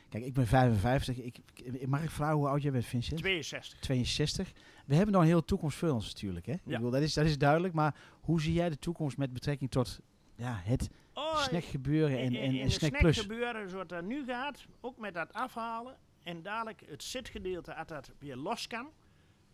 Kijk, 0.08 0.24
ik 0.24 0.34
ben 0.34 0.46
55. 0.46 1.16
Ik, 1.18 1.40
mag 1.86 2.02
ik 2.02 2.10
vragen 2.10 2.36
hoe 2.36 2.48
oud 2.48 2.62
jij 2.62 2.72
bent, 2.72 2.84
Vincent? 2.84 3.20
62. 3.20 3.78
62. 3.78 4.52
We 4.86 4.94
hebben 4.94 5.12
nog 5.12 5.22
een 5.22 5.28
hele 5.28 5.44
toekomst 5.44 5.78
voor 5.78 5.88
ons 5.88 6.06
natuurlijk. 6.06 6.46
Hè? 6.46 6.52
Ja. 6.52 6.58
Ik 6.64 6.70
bedoel, 6.70 6.90
dat, 6.90 7.02
is, 7.02 7.14
dat 7.14 7.24
is 7.24 7.38
duidelijk. 7.38 7.74
Maar 7.74 7.94
hoe 8.20 8.40
zie 8.40 8.52
jij 8.52 8.68
de 8.68 8.78
toekomst 8.78 9.16
met 9.16 9.32
betrekking 9.32 9.70
tot 9.70 10.00
ja, 10.34 10.60
het 10.64 10.90
oh, 11.14 11.42
snackgebeuren 11.42 12.18
en, 12.18 12.34
en, 12.34 12.58
en, 12.60 12.70
snack 12.70 12.90
plus? 12.90 13.16
Het 13.16 13.24
snackgebeuren 13.24 13.70
zoals 13.70 13.90
het 13.90 14.04
nu 14.04 14.24
gaat, 14.24 14.66
ook 14.80 14.98
met 14.98 15.14
dat 15.14 15.32
afhalen 15.32 15.96
en 16.22 16.42
dadelijk 16.42 16.82
het 16.86 17.02
zitgedeelte, 17.02 17.74
als 17.74 17.86
dat 17.86 18.12
weer 18.18 18.36
los 18.36 18.66
kan, 18.66 18.90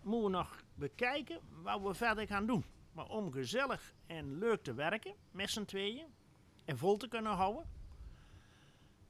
moeten 0.03 0.31
we 0.31 0.37
nog 0.37 0.63
bekijken 0.75 1.41
wat 1.63 1.83
we 1.83 1.95
verder 1.95 2.27
gaan 2.27 2.47
doen. 2.47 2.65
Maar 2.93 3.07
om 3.07 3.33
gezellig 3.33 3.95
en 4.07 4.39
leuk 4.39 4.63
te 4.63 4.75
werken, 4.75 5.15
met 5.31 5.51
z'n 5.51 5.65
tweeën, 5.65 6.07
en 6.65 6.79
vol 6.79 6.97
te 6.97 7.09
kunnen 7.09 7.33
houden, 7.33 7.65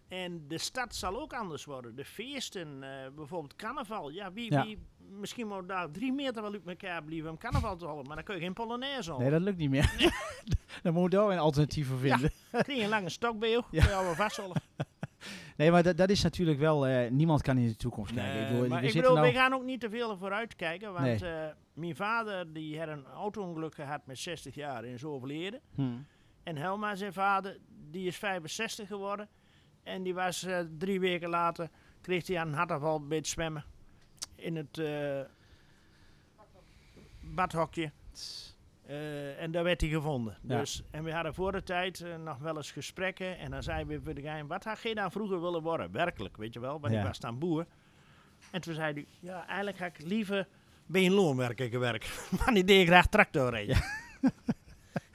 en 0.08 0.44
de 0.48 0.58
stad 0.58 0.94
zal 0.94 1.20
ook 1.20 1.32
anders 1.32 1.64
worden. 1.64 1.94
De 1.94 2.04
feesten, 2.04 2.68
uh, 2.82 2.88
bijvoorbeeld 3.14 3.56
carnaval. 3.56 4.10
Ja, 4.10 4.32
wie, 4.32 4.50
wie 4.50 4.78
misschien 5.10 5.46
moet 5.46 5.68
daar 5.68 5.90
drie 5.90 6.12
meter 6.12 6.42
wel 6.42 6.52
uit 6.52 6.66
elkaar 6.66 7.02
blijven 7.04 7.30
om 7.30 7.38
carnaval 7.38 7.76
te 7.76 7.84
houden. 7.84 8.06
Maar 8.06 8.16
dan 8.16 8.24
kun 8.24 8.34
je 8.34 8.40
geen 8.40 8.52
polonaise 8.52 9.10
houden. 9.10 9.30
Nee, 9.30 9.38
dat 9.38 9.46
lukt 9.46 9.58
niet 9.58 9.70
meer. 9.70 9.94
Nee. 9.98 10.10
dan 10.82 10.92
moet 10.92 11.12
je 11.12 11.18
wel 11.18 11.32
een 11.32 11.38
alternatief 11.38 11.88
voor 11.88 11.98
vinden. 11.98 12.30
Ja, 12.52 12.62
je 12.66 12.82
een 12.82 12.88
lange 12.88 13.08
stok 13.08 13.38
bij 13.38 13.50
je, 13.50 13.62
ja. 13.70 13.82
kun 13.82 13.90
je 13.90 13.96
al 13.96 14.14
vasthouden. 14.14 14.62
nee, 15.56 15.70
maar 15.70 15.82
dat, 15.82 15.96
dat 15.96 16.10
is 16.10 16.22
natuurlijk 16.22 16.58
wel... 16.58 16.88
Uh, 16.88 17.10
niemand 17.10 17.42
kan 17.42 17.58
in 17.58 17.66
de 17.66 17.76
toekomst 17.76 18.14
kijken. 18.14 18.32
Nee, 18.32 18.42
ik 18.42 18.48
bedoel, 18.48 18.68
maar 18.68 18.84
ik 18.84 18.94
bedoel, 18.94 19.14
nou... 19.14 19.26
we 19.26 19.32
gaan 19.32 19.54
ook 19.54 19.64
niet 19.64 19.80
te 19.80 19.90
veel 19.90 20.16
vooruit 20.16 20.56
kijken. 20.56 20.92
Want 20.92 21.20
nee. 21.20 21.32
uh, 21.32 21.46
mijn 21.72 21.96
vader 21.96 22.52
die 22.52 22.78
had 22.78 22.88
een 22.88 23.06
auto-ongeluk 23.06 23.74
gehad 23.74 24.06
met 24.06 24.18
60 24.18 24.54
jaar 24.54 24.84
en 24.84 24.92
is 24.92 25.04
overleden. 25.04 25.60
Hmm. 25.74 26.06
En 26.42 26.56
Helma, 26.56 26.94
zijn 26.94 27.12
vader, 27.12 27.58
die 27.90 28.06
is 28.06 28.16
65 28.16 28.88
geworden. 28.88 29.28
En 29.88 30.02
die 30.02 30.14
was 30.14 30.44
uh, 30.44 30.58
drie 30.78 31.00
weken 31.00 31.28
later, 31.28 31.68
kreeg 32.00 32.26
hij 32.26 32.38
aan 32.38 32.48
een 32.48 32.54
hartaanval 32.54 33.06
bij 33.06 33.16
het 33.16 33.26
zwemmen. 33.26 33.64
In 34.34 34.56
het 34.56 34.78
uh, 34.78 35.20
badhokje. 37.20 37.92
Uh, 38.88 39.42
en 39.42 39.50
daar 39.50 39.64
werd 39.64 39.80
hij 39.80 39.90
gevonden. 39.90 40.38
Ja. 40.42 40.58
Dus, 40.58 40.82
en 40.90 41.04
we 41.04 41.12
hadden 41.12 41.34
voor 41.34 41.52
de 41.52 41.62
tijd 41.62 42.04
nog 42.24 42.38
wel 42.38 42.56
eens 42.56 42.70
gesprekken. 42.70 43.38
En 43.38 43.50
dan 43.50 43.62
zei 43.62 43.84
we 43.84 44.00
voor 44.04 44.14
de 44.14 44.20
gein, 44.20 44.46
wat 44.46 44.64
had 44.64 44.82
je 44.82 44.94
dan 44.94 45.12
vroeger 45.12 45.40
willen 45.40 45.62
worden? 45.62 45.92
Werkelijk, 45.92 46.36
weet 46.36 46.54
je 46.54 46.60
wel. 46.60 46.80
Want 46.80 46.92
ja. 46.92 47.00
ik 47.00 47.06
was 47.06 47.20
dan 47.20 47.38
boer. 47.38 47.66
En 48.50 48.60
toen 48.60 48.74
zei 48.74 48.92
hij, 48.92 49.06
ja, 49.20 49.46
eigenlijk 49.46 49.76
ga 49.76 49.86
ik 49.86 50.02
liever 50.02 50.48
bij 50.86 51.06
een 51.06 51.12
loonwerker 51.12 51.68
gewerkt. 51.68 52.08
maar 52.38 52.54
die 52.54 52.64
deed 52.64 52.86
graag 52.86 53.06
tractor 53.06 53.50
rijden. 53.50 53.76
Ja. 54.20 54.30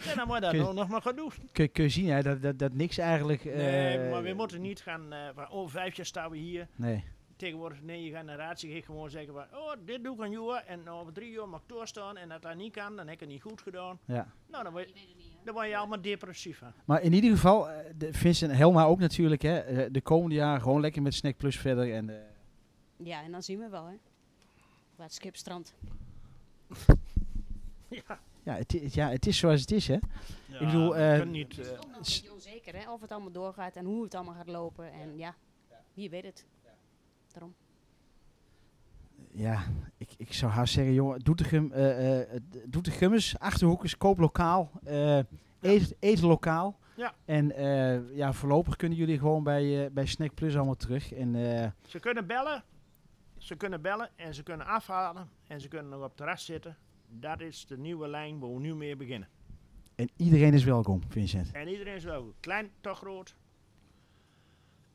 Ja, 0.04 0.16
dan 0.16 0.28
moet 0.28 0.36
je 0.36 0.42
dat 0.42 0.54
nou 0.54 0.74
nog 0.74 0.88
maar 0.88 1.02
gaan 1.02 1.16
doen. 1.16 1.32
Kun, 1.52 1.72
kun 1.72 1.84
je 1.84 1.90
zien 1.90 2.10
hè, 2.10 2.24
dat, 2.24 2.42
dat, 2.42 2.60
dat 2.60 2.74
niks 2.74 2.98
eigenlijk... 2.98 3.44
nee, 3.44 3.98
eh, 3.98 4.12
maar 4.12 4.24
we 4.24 4.34
moeten 4.34 4.62
niet 4.62 4.82
gaan... 4.82 5.14
Uh, 5.14 5.20
van, 5.36 5.50
oh, 5.50 5.70
vijf 5.70 5.96
jaar 5.96 6.06
staan 6.06 6.32
we 6.32 6.38
hier. 6.38 6.68
Nee. 6.76 7.04
Tegenwoordig, 7.36 7.82
nee, 7.82 8.04
je 8.04 8.16
generatie 8.16 8.74
gaat 8.74 8.86
gewoon 8.86 9.10
zeggen 9.10 9.34
van... 9.34 9.60
Oh, 9.60 9.72
dit 9.86 10.04
doe 10.04 10.16
ik 10.16 10.22
een 10.22 10.32
jaar 10.32 10.64
en 10.66 10.90
over 10.90 11.14
drie 11.14 11.32
jaar 11.32 11.50
mag 11.50 11.62
ik 11.62 11.68
doorstaan. 11.68 12.18
En 12.18 12.30
dat 12.30 12.42
dat 12.42 12.56
niet 12.56 12.74
kan, 12.74 12.96
dan 12.96 13.06
heb 13.06 13.14
ik 13.14 13.20
het 13.20 13.30
niet 13.30 13.42
goed 13.42 13.62
gedaan. 13.62 14.00
Ja. 14.06 14.28
Nou, 14.48 14.64
dan 14.64 14.74
word 14.74 14.90
je, 14.90 14.96
dan 15.44 15.54
word 15.54 15.68
je 15.68 15.78
allemaal 15.78 16.02
depressief 16.02 16.58
van. 16.58 16.72
Maar 16.86 17.02
in 17.02 17.14
ieder 17.14 17.32
geval, 17.32 17.70
uh, 17.70 17.76
de 17.98 18.14
Vincent 18.14 18.52
Helma 18.52 18.84
ook 18.84 19.00
natuurlijk, 19.00 19.42
hè. 19.42 19.92
de 19.92 20.02
komende 20.02 20.36
jaren 20.36 20.62
gewoon 20.62 20.82
lekker 20.82 21.02
met 21.02 21.14
Snack 21.14 21.38
Plus 21.38 21.60
verder. 21.60 21.94
En, 21.94 22.12
Ja, 22.98 23.24
en 23.24 23.32
dan 23.32 23.44
zien 23.44 23.60
we 23.60 23.70
wel, 23.70 23.86
hè. 23.86 23.96
Waar 24.96 25.06
het 25.06 25.16
schipstrand. 25.16 25.76
ja 28.08 28.20
ja, 28.44 28.56
het, 28.56 28.94
ja, 28.94 29.10
het 29.10 29.28
is 29.28 29.38
zoals 29.38 29.62
het 29.62 29.72
is, 29.72 29.88
hè. 29.88 29.98
Ja, 30.46 30.60
ik 30.60 30.66
bedoel, 30.66 30.98
uh, 30.98 31.24
niet, 31.24 31.58
uh, 31.58 31.58
het 31.58 31.68
is 31.68 31.72
nog 31.72 31.86
een 31.86 32.02
beetje 32.02 32.34
onzeker, 32.34 32.76
hè, 32.76 32.92
of 32.92 33.02
het 33.02 33.12
allemaal 33.12 33.32
doorgaat 33.32 33.76
en 33.76 33.86
hoe 33.86 34.04
het 34.04 34.16
allemaal 34.16 34.36
gaat 34.36 34.48
lopen. 34.48 34.92
En 34.92 35.18
ja, 35.18 35.36
wie 35.94 36.10
weet 36.10 36.26
het. 36.26 36.46
Daarom. 37.32 37.54
Ja, 39.32 39.64
ik, 39.98 40.10
ik 40.18 40.34
zou 40.34 40.52
haast 40.52 40.74
zeggen, 40.74 40.94
jongen, 40.94 41.20
Doetinchem, 41.20 41.72
uh, 41.74 42.20
uh, 42.20 42.26
Doetinchemmers, 42.66 43.40
Achterhoekers, 43.40 43.98
koop 43.98 44.18
lokaal, 44.18 44.72
uh, 44.88 45.20
eet, 45.62 45.96
eet 46.00 46.22
lokaal. 46.22 46.80
Ja. 46.96 47.14
En 47.26 47.54
ja, 48.16 48.34
voorlopig 48.34 48.76
kunnen 48.76 48.98
jullie 48.98 49.18
gewoon 49.18 49.44
bij, 49.44 49.92
bij 49.92 50.06
Snack 50.06 50.34
Plus 50.34 50.56
allemaal 50.56 50.76
terug. 50.76 51.14
En, 51.14 51.34
ze 51.88 52.00
kunnen 52.00 52.28
bellen, 52.28 52.64
ze 53.38 53.56
kunnen 53.56 53.82
bellen 53.82 54.10
en 54.16 54.34
ze 54.34 54.44
kunnen 54.44 54.66
afhalen 54.66 55.30
en 55.48 55.62
ze 55.62 55.68
kunnen 55.68 55.90
nog 55.90 56.00
op 56.00 56.08
het 56.08 56.18
terras 56.18 56.46
zitten 56.46 56.78
dat 57.20 57.40
is 57.40 57.66
de 57.66 57.78
nieuwe 57.78 58.08
lijn 58.08 58.40
waar 58.40 58.54
we 58.54 58.60
nu 58.60 58.76
mee 58.76 58.96
beginnen. 58.96 59.30
En 59.96 60.10
iedereen 60.18 60.54
is 60.54 60.64
welkom, 60.64 61.02
Vincent. 61.10 61.52
En 61.52 61.68
iedereen 61.68 61.96
is 61.96 62.04
welkom. 62.04 62.34
Klein, 62.40 62.72
toch 62.82 62.98
groot. 62.98 63.36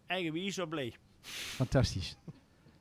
Eigen 0.07 0.33
wie 0.33 0.47
is 0.47 0.59
op 0.59 0.71
blij. 0.71 0.95
Fantastisch. 1.21 2.17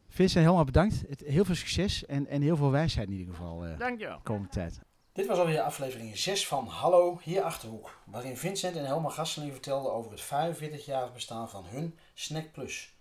Vincent, 0.08 0.43
helemaal 0.43 0.65
bedankt. 0.65 1.04
Het, 1.10 1.19
heel 1.19 1.45
veel 1.45 1.56
succes 1.56 2.06
en, 2.06 2.28
en 2.28 2.41
heel 2.41 2.56
veel 2.56 2.71
wijsheid 2.71 3.08
in 3.08 3.13
ieder 3.13 3.34
geval. 3.34 3.67
Uh, 3.67 3.78
Dank 3.78 4.00
je 4.00 4.06
wel. 4.06 4.19
Komende 4.23 4.50
tijd. 4.50 4.80
Dit 5.12 5.26
was 5.26 5.38
alweer 5.38 5.62
aflevering 5.62 6.17
6 6.17 6.47
van 6.47 6.67
Hallo, 6.67 7.19
hier 7.23 7.41
Achterhoek. 7.41 8.02
Waarin 8.06 8.38
Vincent 8.38 8.76
en 8.76 8.86
Helma 8.86 9.10
Gasseling 9.10 9.52
vertelden 9.52 9.93
over 9.93 10.12
het 10.12 10.23
45-jarig 10.23 11.13
bestaan 11.13 11.50
van 11.50 11.65
hun 11.65 11.97
Snack 12.13 12.52
Plus. 12.52 12.95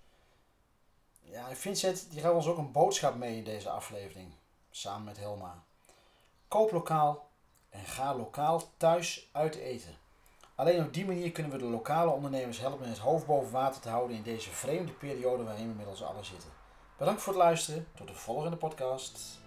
Ja, 1.21 1.49
en 1.49 1.57
Vincent 1.57 2.11
die 2.11 2.21
gaat 2.21 2.35
ons 2.35 2.47
ook 2.47 2.59
een 2.59 2.73
boodschap 2.73 3.17
mee 3.17 3.37
in 3.37 3.45
deze 3.45 3.69
aflevering. 3.69 4.33
Samen 4.71 5.05
met 5.05 5.19
Helma. 5.19 5.65
Koop 6.57 6.71
lokaal 6.73 7.29
en 7.71 7.85
ga 7.85 8.15
lokaal 8.15 8.63
thuis 8.77 9.29
uit 9.33 9.55
eten. 9.55 9.95
Alleen 10.55 10.85
op 10.85 10.93
die 10.93 11.07
manier 11.07 11.33
kunnen 11.33 11.53
we 11.53 11.59
de 11.59 11.65
lokale 11.65 12.11
ondernemers 12.11 12.59
helpen 12.59 12.89
het 12.89 12.99
hoofd 12.99 13.27
boven 13.27 13.53
water 13.53 13.81
te 13.81 13.89
houden 13.89 14.17
in 14.17 14.23
deze 14.23 14.51
vreemde 14.51 14.93
periode 14.93 15.45
waarin 15.45 15.65
we 15.65 15.71
inmiddels 15.71 16.03
alle 16.03 16.25
zitten. 16.25 16.49
Bedankt 16.97 17.23
voor 17.23 17.33
het 17.33 17.43
luisteren. 17.43 17.87
Tot 17.95 18.09
de 18.09 18.15
volgende 18.15 18.57
podcast. 18.57 19.41